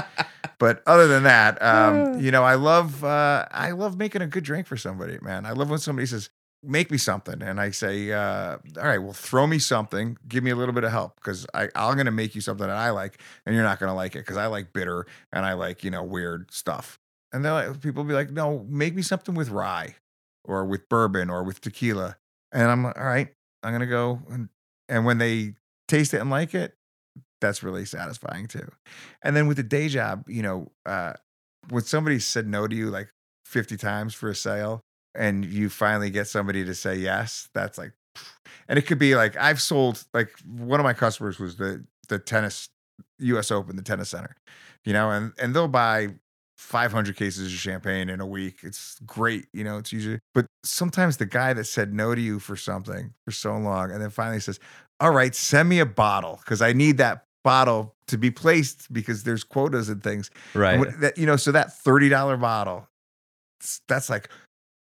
[0.60, 4.44] But other than that, um, you know, I love uh, I love making a good
[4.44, 5.46] drink for somebody, man.
[5.46, 6.30] I love when somebody says,
[6.64, 10.18] "Make me something," and I say, uh, "All right, well, throw me something.
[10.28, 12.92] Give me a little bit of help because I'm gonna make you something that I
[12.92, 15.92] like, and you're not gonna like it because I like bitter and I like you
[15.92, 17.00] know weird stuff."
[17.32, 19.96] And then like, people will be like, "No, make me something with rye,
[20.44, 22.18] or with bourbon, or with tequila."
[22.52, 23.34] And I'm like, "All right,
[23.64, 24.50] I'm gonna go." And,
[24.90, 25.56] and when they
[25.88, 26.76] taste it and like it,
[27.42, 28.68] that's really satisfying too.
[29.22, 31.14] And then with the day job, you know, uh,
[31.70, 33.10] when somebody said no to you like
[33.46, 34.82] 50 times for a sale,
[35.16, 37.94] and you finally get somebody to say yes, that's like,
[38.68, 42.20] and it could be like I've sold like one of my customers was the the
[42.20, 42.70] tennis
[43.20, 43.52] U.S.
[43.52, 44.36] Open, the tennis center,
[44.86, 46.10] you know, and and they'll buy
[46.64, 48.60] 500 cases of champagne in a week.
[48.64, 52.40] It's great, you know, it's usually, but sometimes the guy that said no to you
[52.40, 54.60] for something for so long and then finally says,
[55.00, 59.24] All right, send me a bottle because I need that bottle to be placed because
[59.24, 60.32] there's quotas and things.
[60.54, 60.80] right.
[60.80, 62.88] What- that, you know, so that $30 bottle,
[63.88, 64.30] that's like,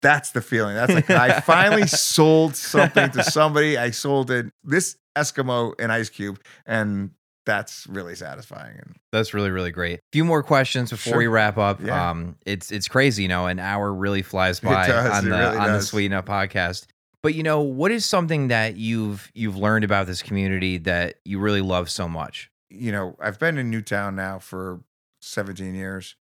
[0.02, 0.76] that's the feeling.
[0.76, 3.78] That's like, I finally sold something to somebody.
[3.78, 7.12] I sold it, this Eskimo and Ice Cube, and
[7.46, 8.78] that's really satisfying.
[8.78, 10.00] And That's really really great.
[10.00, 11.18] A few more questions before Sure.
[11.20, 11.82] we wrap up.
[11.82, 12.10] Yeah.
[12.12, 15.46] Um, it's it's crazy, you know, an hour really flies by does, on the really
[15.58, 15.88] on the does.
[15.90, 16.86] Sweeten Up podcast.
[17.24, 21.40] But you know, what is something that you've you've learned about this community that you
[21.40, 22.50] really love so much?
[22.74, 24.80] you know, I've been in Newtown now for
[25.22, 26.16] 17 years,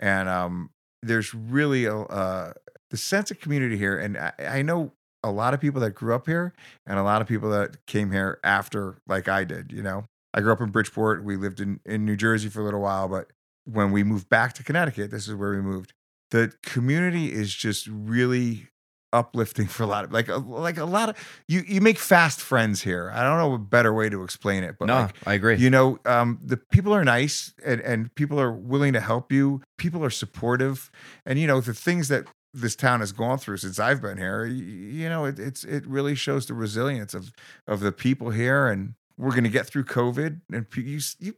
[0.00, 0.70] and um,
[1.00, 2.52] there's really a uh,
[2.90, 3.96] the sense of community here.
[3.98, 4.92] And I, I know
[5.22, 6.54] a lot of people that grew up here,
[6.86, 9.70] and a lot of people that came here after, like I did.
[9.70, 10.04] You know,
[10.34, 11.24] I grew up in Bridgeport.
[11.24, 13.28] We lived in in New Jersey for a little while, but
[13.64, 15.92] when we moved back to Connecticut, this is where we moved.
[16.30, 18.68] The community is just really
[19.12, 21.16] uplifting for a lot of like a, like a lot of
[21.46, 23.10] you you make fast friends here.
[23.14, 25.56] I don't know a better way to explain it, but no, like I agree.
[25.56, 29.60] you know, um, the people are nice and, and people are willing to help you.
[29.76, 30.90] People are supportive,
[31.26, 32.24] and you know the things that
[32.54, 34.44] this town has gone through since I've been here.
[34.44, 37.32] y- You know, it, it's it really shows the resilience of
[37.66, 40.40] of the people here, and we're going to get through COVID.
[40.52, 41.34] And you you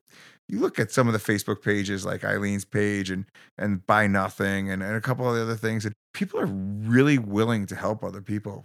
[0.49, 3.25] you look at some of the Facebook pages like Eileen's page and
[3.59, 7.19] and Buy Nothing and, and a couple of the other things, and people are really
[7.19, 8.65] willing to help other people,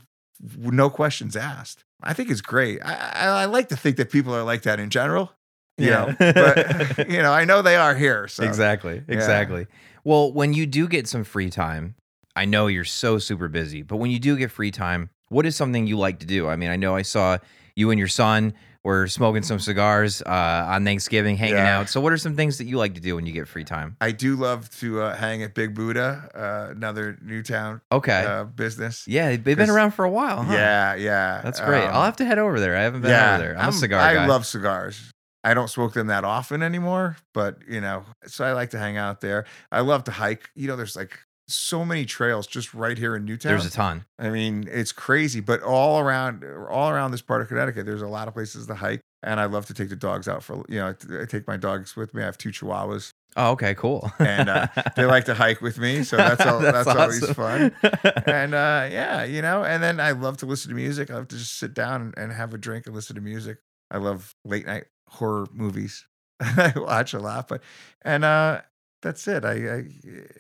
[0.57, 1.83] no questions asked.
[2.03, 2.79] I think it's great.
[2.83, 5.31] I, I, I like to think that people are like that in general.
[5.77, 6.05] You Yeah.
[6.05, 8.27] know, but you know, I know they are here.
[8.27, 8.95] So Exactly.
[9.07, 9.13] yeah.
[9.15, 9.67] Exactly.
[10.03, 11.95] Well, when you do get some free time,
[12.35, 15.55] I know you're so super busy, but when you do get free time, what is
[15.55, 16.47] something you like to do?
[16.47, 17.37] I mean, I know I saw
[17.75, 18.53] you and your son
[18.83, 21.79] were smoking some cigars uh, on Thanksgiving, hanging Yeah.
[21.79, 21.89] out.
[21.89, 23.97] So, what are some things that you like to do when you get free time?
[23.99, 28.23] I do love to uh, hang at Big Buddha, uh, another Newtown Okay.
[28.25, 29.05] uh, business.
[29.07, 30.53] yeah, they've been around for a while, huh?
[30.53, 31.41] Yeah, yeah.
[31.43, 31.83] That's great.
[31.85, 32.75] Um, I'll have to head over there.
[32.77, 33.57] I haven't been over there.
[33.57, 34.25] I'm, a cigar I guy.
[34.27, 35.11] love cigars.
[35.43, 38.97] I don't smoke them that often anymore, but you know, so I like to hang
[38.97, 39.45] out there.
[39.71, 40.49] I love to hike.
[40.53, 41.17] You know, there's like
[41.49, 43.51] so many trails just right here in Newtown.
[43.51, 44.05] There's a ton.
[44.17, 48.07] I mean, it's crazy, but all around, all around this part of Connecticut, there's a
[48.07, 50.63] lot of places to hike, and I love to take the dogs out for.
[50.69, 52.21] You know, I take my dogs with me.
[52.21, 54.11] I have two Chihuahuas, Oh, okay, cool.
[54.19, 56.59] and uh, they like to hike with me, so that's all.
[56.59, 57.35] that's always awesome.
[57.35, 57.75] fun.
[58.25, 61.09] And uh, yeah, you know, and then I love to listen to music.
[61.11, 63.57] I love to just sit down and, and have a drink and listen to music.
[63.91, 66.05] I love late night horror movies.
[66.39, 67.61] I watch a lot, but
[68.03, 68.61] and uh,
[69.01, 69.45] that's it.
[69.45, 69.83] I, I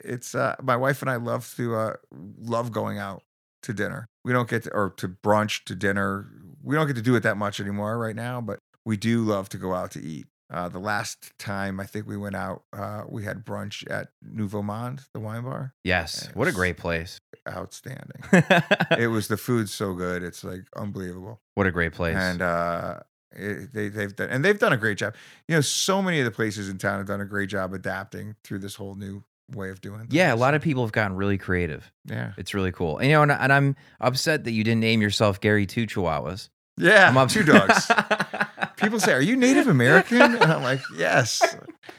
[0.03, 1.93] it's uh, my wife and I love to uh,
[2.39, 3.23] love going out
[3.63, 4.07] to dinner.
[4.23, 6.27] We don't get to, or to brunch to dinner.
[6.63, 9.49] We don't get to do it that much anymore right now, but we do love
[9.49, 10.25] to go out to eat.
[10.51, 14.63] Uh, the last time I think we went out, uh, we had brunch at Nouveau
[14.63, 15.75] Monde, the wine bar.
[15.83, 16.27] yes.
[16.33, 17.19] What a great place.
[17.47, 18.23] Outstanding.
[18.97, 20.23] it was the food so good.
[20.23, 21.39] It's like unbelievable.
[21.53, 22.15] what a great place.
[22.15, 23.01] And uh,
[23.31, 25.15] it, they they've done and they've done a great job.
[25.47, 28.35] You know, so many of the places in town have done a great job adapting
[28.43, 29.23] through this whole new
[29.53, 29.99] way of doing.
[30.01, 30.13] Things.
[30.13, 31.91] yeah, a lot of people have gotten really creative.
[32.05, 32.97] yeah It's really cool.
[32.99, 36.49] And, you know, and, and I'm upset that you didn't name yourself Gary Two Chihuahuas.
[36.77, 37.89] yeah I'm up- two dogs.
[38.77, 41.41] People say, "Are you Native American?" And I'm like, "Yes,"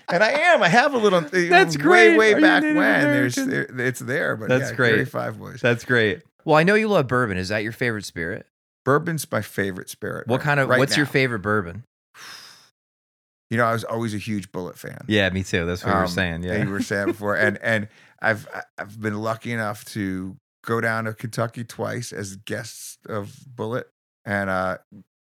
[0.09, 0.62] and I am.
[0.62, 1.20] I have a little.
[1.20, 2.16] That's way great.
[2.16, 2.74] way Are back when.
[2.74, 3.81] There's American?
[3.81, 4.91] it's there, but That's yeah, great.
[4.93, 5.61] Gary Five Boys.
[5.61, 6.22] That's great.
[6.47, 7.37] Well, I know you love bourbon.
[7.37, 8.47] Is that your favorite spirit?
[8.85, 10.26] Bourbon's my favorite spirit.
[10.26, 11.85] What right- kind of right what's your favorite bourbon?
[13.51, 14.99] You know, I was always a huge Bulleit fan.
[15.09, 15.66] Yeah, me too.
[15.66, 16.43] That's what you were Um, saying.
[16.45, 16.62] Yeah.
[16.62, 17.89] you were saying before, and and
[18.22, 18.47] I've
[18.78, 23.85] I've been lucky enough to go down to Kentucky twice as guests of Bulleit,
[24.24, 24.78] and uh,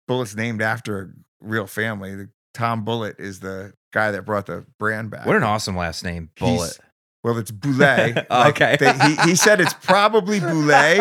[0.09, 1.07] Bulleit's named after a
[1.45, 2.13] real family.
[2.15, 5.25] The, Tom Bulleit is the guy that brought the brand back.
[5.25, 6.79] What an awesome last name, He's- Bulleit.
[7.23, 8.15] Well, it's Boulet.
[8.29, 8.77] like Okay.
[8.79, 10.97] they- he, he said it's probably Boulet,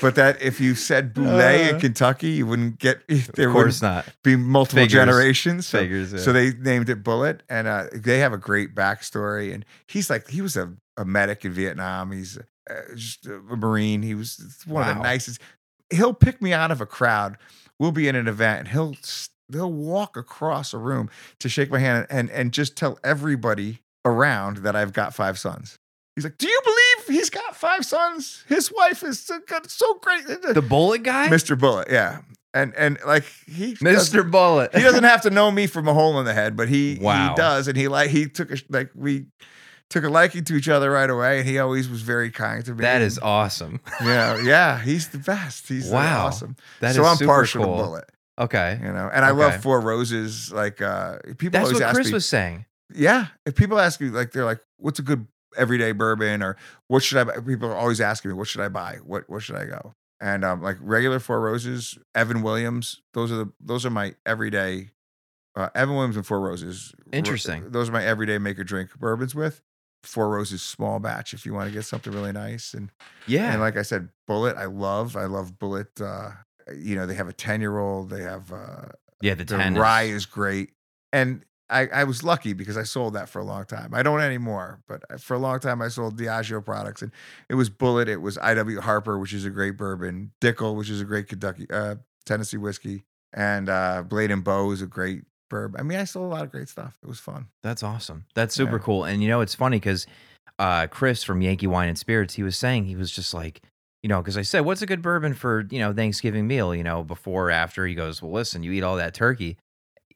[0.00, 1.78] but that if you said Boulet in Uh.
[1.78, 3.02] Kentucky, you wouldn't get
[3.34, 4.06] there of course not.
[4.24, 4.92] be multiple Figures.
[4.92, 5.66] generations.
[5.66, 6.12] So, Figures.
[6.12, 6.18] yeah.
[6.20, 9.52] so they named it Bulleit, and uh, they have a great backstory.
[9.52, 12.12] And he's like he was a, a medic in Vietnam.
[12.12, 14.02] He's uh, just a marine.
[14.02, 15.40] He was one of the nicest.
[15.90, 17.36] He'll pick me out of a crowd.
[17.78, 18.94] We'll be in an event, and he'll
[19.50, 24.58] he'll walk across a room to shake my hand and and just tell everybody around
[24.58, 25.78] that I've got five sons.
[26.16, 28.44] He's like, "Do you believe he's got five sons?
[28.48, 31.56] His wife is so, good, so great." the Bulleit guy, Mr.
[31.58, 32.20] Bulleit, yeah,
[32.52, 34.28] and and like he Mr.
[34.30, 34.74] Bulleit.
[34.74, 37.30] he doesn't have to know me from a hole in the head, but he Wow.
[37.30, 39.26] he does, and he like he took a like we
[39.88, 42.74] took a liking to each other right away, and he always was very kind to
[42.74, 42.82] me.
[42.82, 43.80] That is awesome.
[44.02, 45.68] yeah, yeah, he's the best.
[45.68, 46.26] He's Wow.
[46.26, 46.56] awesome.
[46.80, 47.76] That so is I'm partial cool.
[47.78, 48.78] to Bulleit, Okay.
[48.82, 49.38] you know, and I Okay.
[49.40, 50.52] love Four Roses.
[50.52, 52.66] Like uh people That's always what ask Chris me, was saying.
[52.94, 53.26] Yeah.
[53.46, 55.26] If people ask me, like they're like, "What's a good
[55.56, 56.56] everyday bourbon?" or
[56.88, 57.36] "What should I?" buy?
[57.40, 58.98] People are always asking me, "What should I buy?
[59.04, 63.02] What what should I go?" And um, like regular Four Roses, Evan Williams.
[63.14, 64.90] Those are the those are my everyday.
[65.54, 66.94] Uh, Evan Williams and Four Roses.
[67.12, 67.70] Interesting.
[67.70, 69.60] Those are my everyday make or drink bourbons with.
[70.02, 72.90] Four Roses small batch if you want to get something really nice and
[73.26, 73.52] Yeah.
[73.52, 75.14] and like I said, Bulleit I love.
[75.16, 76.00] I love Bulleit.
[76.00, 76.32] Uh,
[76.74, 78.08] you know they have a ten year old.
[78.10, 78.86] They have uh,
[79.20, 80.70] yeah, the the 10 rye is great.
[81.12, 83.94] And I, I was lucky because I sold that for a long time.
[83.94, 87.10] I don't anymore, but for a long time I sold Diageo products, and
[87.48, 88.80] it was Bulleit, it was I.W.
[88.80, 91.96] Harper, which is a great bourbon, Dickel, which is a great Kentucky, uh,
[92.26, 95.80] Tennessee whiskey, and uh, Blade and Bow is a great bourbon.
[95.80, 96.96] I mean, I sold a lot of great stuff.
[97.02, 97.48] It was fun.
[97.62, 98.26] That's awesome.
[98.34, 98.82] That's super Yeah.
[98.82, 99.04] cool.
[99.04, 100.06] And you know, it's funny because
[100.58, 103.62] uh, Chris from Yankee Wine and Spirits, he was saying he was just like,
[104.02, 106.82] you know, because I said, "What's a good bourbon for you know Thanksgiving meal?" You
[106.82, 107.86] know, before or after.
[107.86, 109.56] He goes, "Well, listen, you eat all that turkey.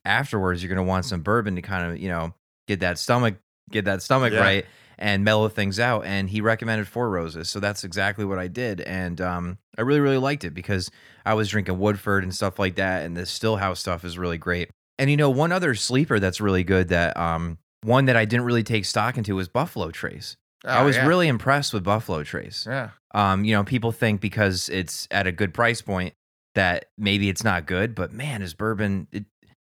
[0.07, 2.33] Afterwards, you're gonna want some bourbon to kind of you know
[2.69, 3.37] get that stomach
[3.71, 4.41] get that stomach Yeah.
[4.41, 4.67] right
[4.99, 8.81] and mellow things out." And he recommended Four Roses, so that's exactly what I did,
[8.81, 10.91] and um, I really really liked it because
[11.25, 14.71] I was drinking Woodford and stuff like that, and the Stillhouse stuff is really great.
[14.99, 18.47] And you know, one other sleeper that's really good that um one that I didn't
[18.47, 20.37] really take stock into was Buffalo Trace.
[20.65, 21.07] I Oh, was yeah.
[21.07, 22.67] really impressed with Buffalo Trace.
[22.69, 22.91] yeah.
[23.15, 26.15] Um, you know, people think because it's at a good price point
[26.55, 29.25] that maybe it's not good, but man, is bourbon it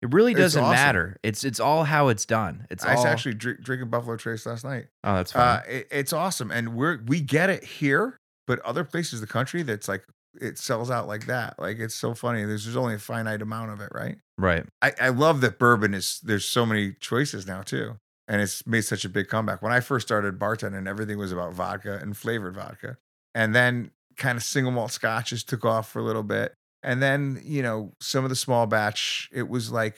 [0.03, 0.75] it really doesn't awesome.
[0.75, 1.17] matter.
[1.23, 2.67] It's it's all how it's done.
[2.69, 4.87] It's I was all actually drink, drinking Buffalo Trace last night.
[5.01, 5.41] Oh, that's fine.
[5.41, 9.31] Uh, it, it's awesome, and we're we get it here, but other places in the
[9.31, 10.03] country that's like
[10.41, 11.57] it sells out like that.
[11.57, 12.43] Like it's so funny.
[12.43, 14.17] There's there's only a finite amount of it, right?
[14.37, 14.65] right.
[14.81, 17.95] I, I love that bourbon is there's so many choices now too.
[18.27, 19.61] And it's made such a big comeback.
[19.61, 22.97] When I first started bartending, everything was about vodka and flavored vodka.
[23.33, 26.53] And then kind of single malt scotches took off for a little bit.
[26.83, 29.95] And then, you know, some of the small batch, it was like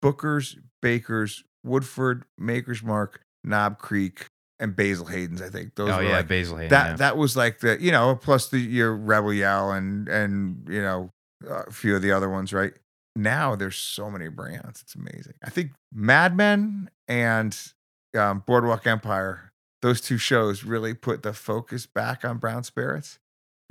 [0.00, 4.26] Booker's, Baker's, Woodford, Maker's Mark, Knob Creek,
[4.60, 5.74] and Basil Hayden's, I think.
[5.74, 6.70] Those oh were yeah, like Basil Hayden.
[6.70, 6.96] that yeah.
[6.96, 11.10] that was like the you know plus the your rebel yell and and you know
[11.48, 12.72] a few of the other ones right
[13.14, 17.72] now there's so many brands it's amazing i think mad men and
[18.16, 23.18] um, boardwalk empire those two shows really put the focus back on brown spirits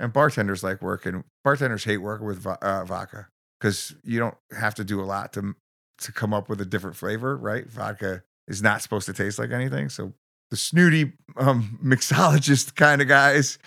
[0.00, 3.28] and bartenders like working bartenders hate working with uh, vodka
[3.60, 5.54] because you don't have to do a lot to
[5.98, 9.50] to come up with a different flavor right vodka is not supposed to taste like
[9.50, 10.12] anything so
[10.50, 13.58] the snooty um, mixologist kind of guys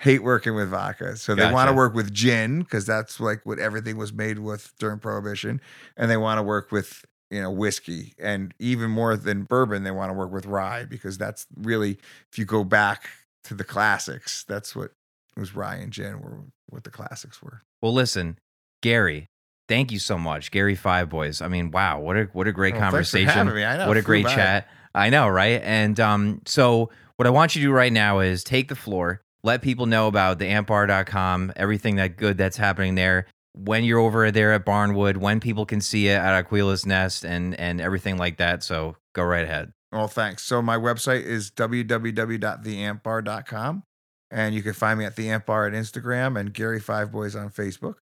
[0.00, 1.14] hate working with vodka.
[1.16, 4.72] So they want to work with gin because that's like what everything was made with
[4.78, 5.60] during Prohibition.
[5.96, 8.14] And they want to work with, you know, whiskey.
[8.18, 11.98] And even more than bourbon, they want to work with rye because that's really,
[12.32, 13.10] if you go back
[13.44, 14.92] to the classics, that's what
[15.36, 17.62] was rye and gin were what the classics were.
[17.82, 18.38] Well, listen,
[18.82, 19.26] Gary,
[19.68, 21.40] thank you so much, Gary Five Boys.
[21.40, 23.46] I mean, wow, what a what a great Well, for conversation.
[23.48, 24.34] know, what a great by.
[24.34, 24.68] chat.
[24.94, 25.60] I know, right?
[25.62, 29.22] And um, so what I want you to do right now is take the floor,
[29.44, 33.26] let people know about the antbar.com, everything that good that's happening there.
[33.52, 37.58] When you're over there at Barnwood, when people can see it at Aquila's Nest and
[37.58, 38.62] and everything like that.
[38.62, 39.72] So go right ahead.
[39.92, 40.44] Well, thanks.
[40.44, 43.82] So my website is www.theantbar.com.
[44.30, 47.34] And you can find me at the Ant Bar at Instagram and Gary Five Boys
[47.34, 47.96] on Facebook.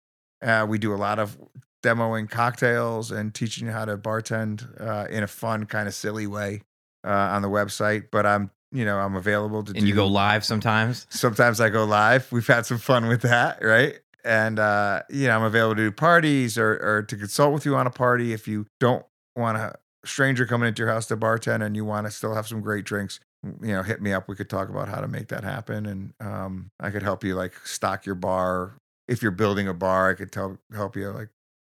[0.42, 1.38] Uh, we do a lot of
[1.82, 6.26] demoing cocktails and teaching you how to bartend uh, in a fun, kind of silly
[6.26, 6.62] way
[7.06, 8.06] uh, on the website.
[8.10, 11.06] But I'm you know, I'm available to And do you go live sometimes.
[11.08, 12.30] sometimes I go live.
[12.32, 14.00] We've had some fun with that, right?
[14.24, 17.76] And uh, you know, I'm available to do parties or or to consult with you
[17.76, 19.06] on a party if you don't
[19.36, 22.46] want a stranger coming into your house to bartend and you want to still have
[22.46, 23.20] some great drinks.
[23.44, 24.28] You know, hit me up.
[24.28, 27.34] We could talk about how to make that happen, and um, I could help you
[27.36, 28.74] like stock your bar.
[29.08, 31.28] If you're building a bar, I could tell help you like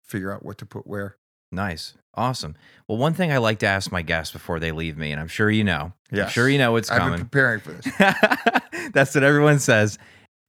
[0.04, 1.16] figure out what to put where.
[1.50, 1.94] Nice.
[2.14, 2.56] Awesome.
[2.88, 5.28] Well, one thing I like to ask my guests before they leave me, and I'm
[5.28, 5.92] sure you know.
[6.12, 7.18] I'm sure you know what's I've coming.
[7.20, 8.90] been preparing for this.
[8.92, 9.98] That's what everyone says.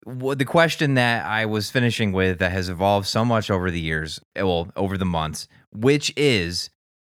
[0.06, 3.80] Wha- The question that I was finishing with that has evolved so much over the
[3.80, 6.70] years, eh, well, over the months, which is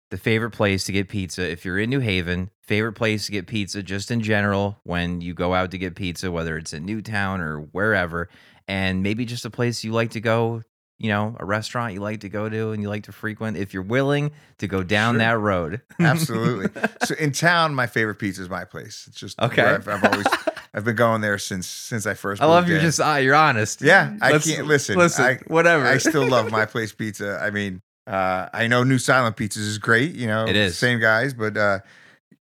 [0.09, 3.47] the favorite place to get pizza if you're in New Haven, favorite place to get
[3.47, 7.41] pizza just in general when you go out to get pizza, whether it's in Newtown
[7.41, 8.29] or wherever,
[8.67, 10.61] and maybe just a place you like to go,
[10.99, 13.73] you know, a restaurant you like to go to and you like to frequent if
[13.73, 15.19] you're willing to go down Sure.
[15.19, 15.81] that road.
[15.99, 16.69] Absolutely.
[17.05, 19.05] so in town, my favorite pizza is my place.
[19.07, 19.63] It's just Okay.
[19.63, 20.27] I've, I've always
[20.71, 22.39] I've been going there since since I first.
[22.39, 23.81] I love you're just uh, you're honest.
[23.81, 24.95] Yeah, I Let's- can't listen.
[24.95, 25.87] Listen, I- whatever.
[25.87, 27.39] I still love my place pizza.
[27.41, 30.13] I mean, uh, I know New Silent Pizzas is great.
[30.13, 30.77] You know, It is.
[30.77, 31.79] same guys, but uh,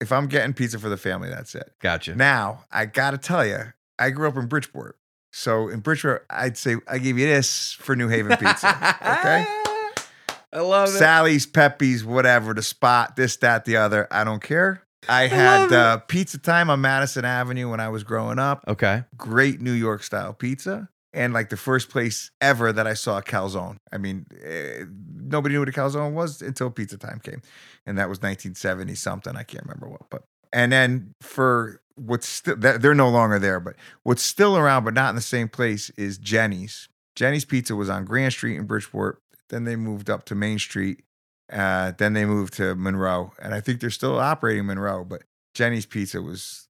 [0.03, 1.73] if I'm getting pizza for the family, that's it.
[1.79, 2.15] Gotcha.
[2.15, 4.97] Now I gotta tell you, I grew up in Bridgeport,
[5.31, 8.69] so in Bridgeport, I'd say I give you this for New Haven pizza.
[9.01, 9.45] Okay.
[10.53, 10.91] I love it.
[10.91, 14.07] Sally's, Pepe's, whatever, the spot, this, that, the other.
[14.11, 14.83] I don't care.
[15.09, 18.63] I had love uh, pizza time on Madison Avenue when I was growing up.
[18.67, 19.03] Okay.
[19.17, 20.89] Great New York style pizza.
[21.13, 23.77] And like the first place ever that I saw a calzone.
[23.91, 24.85] I mean, eh,
[25.15, 27.41] nobody knew what a calzone was until pizza time came.
[27.85, 29.35] And that was 1970 something.
[29.35, 30.09] I can't remember what.
[30.09, 34.93] But, and then for what's still, they're no longer there, but what's still around, but
[34.93, 36.89] not in the same place is Jenny's.
[37.15, 39.21] Jenny's Pizza was on Grand Street in Bridgeport.
[39.49, 41.03] Then they moved up to Main Street.
[41.51, 45.03] Uh, then they moved to Monroe, and I think they're still operating Monroe.
[45.03, 46.62] But Jenny's Pizza was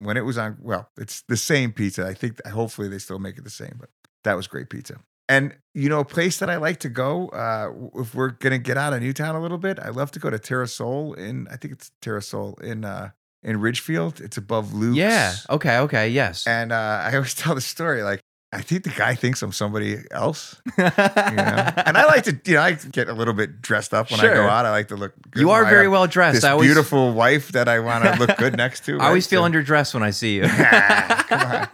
[0.00, 0.56] when it was on.
[0.60, 2.06] Well, it's the same pizza.
[2.06, 3.76] I think hopefully they still make it the same.
[3.78, 3.90] But
[4.24, 4.96] that was great pizza.
[5.28, 8.76] And you know, a place that I like to go uh, if we're gonna get
[8.76, 11.46] out of Newtown a little bit, I love to go to Terrasol in.
[11.50, 13.10] I think it's Terrasol in uh,
[13.42, 14.20] in Ridgefield.
[14.20, 14.96] It's above Luke's.
[14.96, 15.34] Yeah.
[15.50, 15.78] Okay.
[15.78, 16.08] Okay.
[16.08, 16.46] Yes.
[16.46, 18.20] And uh, I always tell the story like
[18.50, 20.60] I think the guy thinks I'm somebody else.
[20.78, 20.90] You know?
[20.96, 24.22] and I like to, you know, I get a little bit dressed up when I
[24.22, 24.64] go out.
[24.64, 25.12] I like to look.
[25.30, 25.40] Good.
[25.40, 26.36] you are very well dressed.
[26.36, 28.98] This I always, beautiful wife that I want to look good next to.
[29.00, 30.42] I always feel So- underdressed when I see you.
[30.48, 31.68] Come on.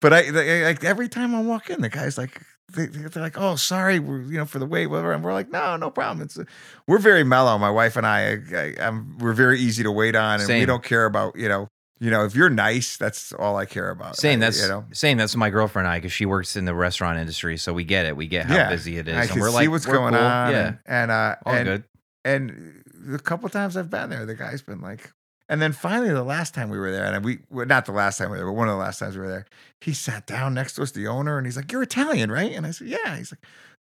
[0.00, 0.20] But I
[0.64, 2.40] like every time I walk in, the guy's like,
[2.74, 5.50] they, they're like, "Oh, sorry, we're you know for the wait, whatever." And we're like,
[5.50, 6.44] "No, no problem." It's uh,
[6.88, 7.56] we're very mellow.
[7.58, 10.66] My wife and I, I I'm, um, we're very easy to wait on, and we
[10.66, 11.68] don't care about you know,
[12.02, 14.16] you know, if you're nice, that's all I care about.
[14.16, 14.40] Same.
[14.40, 14.84] That's you know.
[14.92, 15.18] same.
[15.18, 18.06] That's my girlfriend and I because she works in the restaurant industry, so we get
[18.06, 18.16] it.
[18.16, 18.68] We get how Yeah.
[18.70, 20.22] busy it is, I and we're see like, what's going cool.
[20.22, 20.50] on.
[20.50, 20.66] Yeah.
[20.66, 21.84] and, and uh, All and, good.
[22.24, 22.84] And
[23.14, 25.12] a couple times I've been there, the guy's been like,
[25.48, 28.18] and then finally the last time we were there, and we well, not the last
[28.18, 29.46] time we were there, but one of the last times we were there,
[29.80, 32.66] he sat down next to us, the owner, and he's like, "You're Italian, right?" And
[32.66, 33.40] I said, "Yeah." He's like.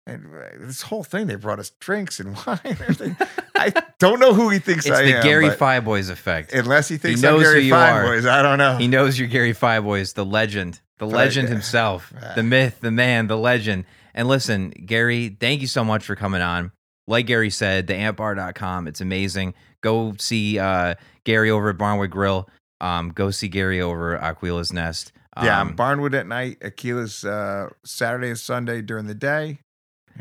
[0.08, 3.18] And uh, this whole thing, they brought us drinks and wine.
[3.56, 5.24] I don't know who he thinks It's I the am.
[5.24, 6.54] Gary but Five Boys effect.
[6.54, 8.04] unless he thinks he knows I'm Gary who you Five are.
[8.04, 8.78] Boys, I don't know.
[8.78, 11.54] He knows you're Gary Five Boys, the legend, the But legend yeah.
[11.56, 12.34] himself, Ah.
[12.36, 13.86] the myth, the man, the legend.
[14.14, 16.72] And listen, Gary, thank you so much for coming on.
[17.08, 19.54] Like Gary said, the antbar.com, it's amazing.
[19.82, 22.50] Go see uh, Gary over at Barnwood Grill.
[22.82, 25.12] Um, go see Gary over at Aquila's Nest.
[25.42, 29.60] yeah, Um, Barnwood at night, Aquila's uh, Saturday and Sunday during the day.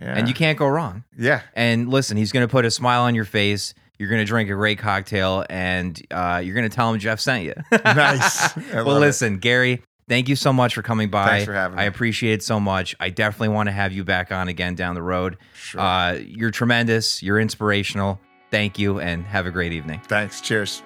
[0.00, 1.04] Yeah, and you can't go wrong.
[1.18, 3.74] Yeah, And listen, he's going to put a smile on your face.
[3.98, 7.18] You're going to drink a great cocktail, and uh, you're going to tell him Jeff
[7.20, 7.54] sent you.
[7.84, 8.54] nice.
[8.56, 9.00] Well, love it.
[9.00, 11.26] listen, Gary, thank you so much for coming by.
[11.28, 11.88] Thanks for having I me.
[11.88, 12.94] appreciate it so much.
[13.00, 15.38] I definitely want to have you back on again down the road.
[15.54, 15.80] Sure.
[15.80, 17.22] Uh, you're tremendous.
[17.22, 18.20] You're inspirational.
[18.50, 20.00] Thank you, and have a great evening.
[20.06, 20.42] Thanks.
[20.42, 20.82] Cheers.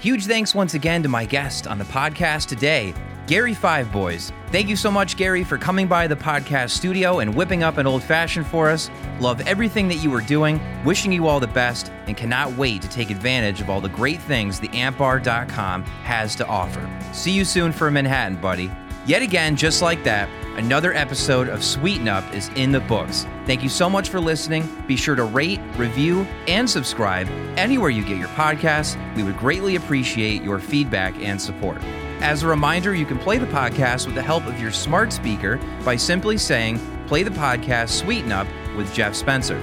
[0.00, 2.92] Huge thanks once again to my guest on the podcast today,
[3.26, 4.32] Gary Five Boys.
[4.52, 7.86] Thank you so much, Gary, for coming by the podcast studio and whipping up an
[7.86, 8.88] old fashioned for us.
[9.18, 12.88] Love everything that you are doing, wishing you all the best, and cannot wait to
[12.88, 16.88] take advantage of all the great things the antbar.com has to offer.
[17.12, 18.70] See you soon for Manhattan, buddy.
[19.06, 23.26] Yet again, just like that, another episode of Sweeten Up is in the books.
[23.44, 24.68] Thank you so much for listening.
[24.86, 28.96] Be sure to rate, review, and subscribe anywhere you get your podcasts.
[29.16, 31.82] We would greatly appreciate your feedback and support.
[32.20, 35.60] As a reminder, you can play the podcast with the help of your smart speaker
[35.84, 38.46] by simply saying, Play the podcast Sweeten Up
[38.76, 39.60] with Jeff Spencer.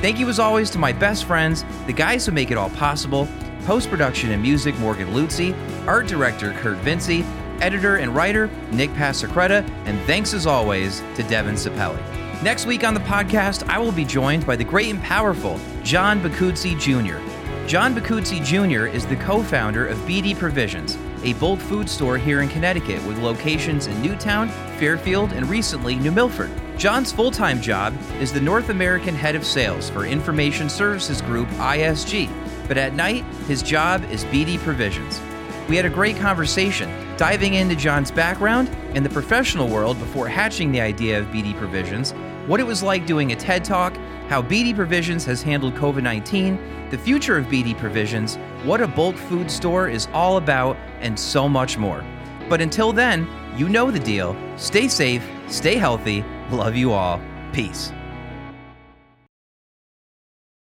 [0.00, 3.28] Thank you as always to my best friends, the guys who make it all possible
[3.64, 5.54] post production and music Morgan Luzzi,
[5.86, 7.22] art director Kurt Vinci,
[7.60, 12.00] editor and writer Nick Pasacreta, and thanks as always to Devin Sapelli.
[12.42, 16.20] Next week on the podcast, I will be joined by the great and powerful John
[16.20, 17.18] Boccuzzi Jr.
[17.66, 18.86] John Boccuzzi Jr.
[18.86, 23.18] is the co founder of BD Provisions, a bulk food store here in Connecticut with
[23.18, 24.48] locations in Newtown,
[24.78, 26.50] Fairfield, and recently New Milford.
[26.76, 31.48] John's full time job is the North American head of sales for Information Services Group
[31.48, 32.30] ISG,
[32.68, 35.20] but at night, his job is BD Provisions.
[35.68, 40.72] We had a great conversation, diving into John's background and the professional world before hatching
[40.72, 42.12] the idea of BD Provisions,
[42.46, 43.94] what it was like doing a TED Talk,
[44.28, 49.16] how BD Provisions has handled COVID 19, the future of BD Provisions, what a bulk
[49.16, 52.04] food store is all about, and so much more.
[52.48, 53.26] But until then,
[53.56, 54.36] you know the deal.
[54.56, 57.20] Stay safe, stay healthy, love you all.
[57.52, 57.92] Peace.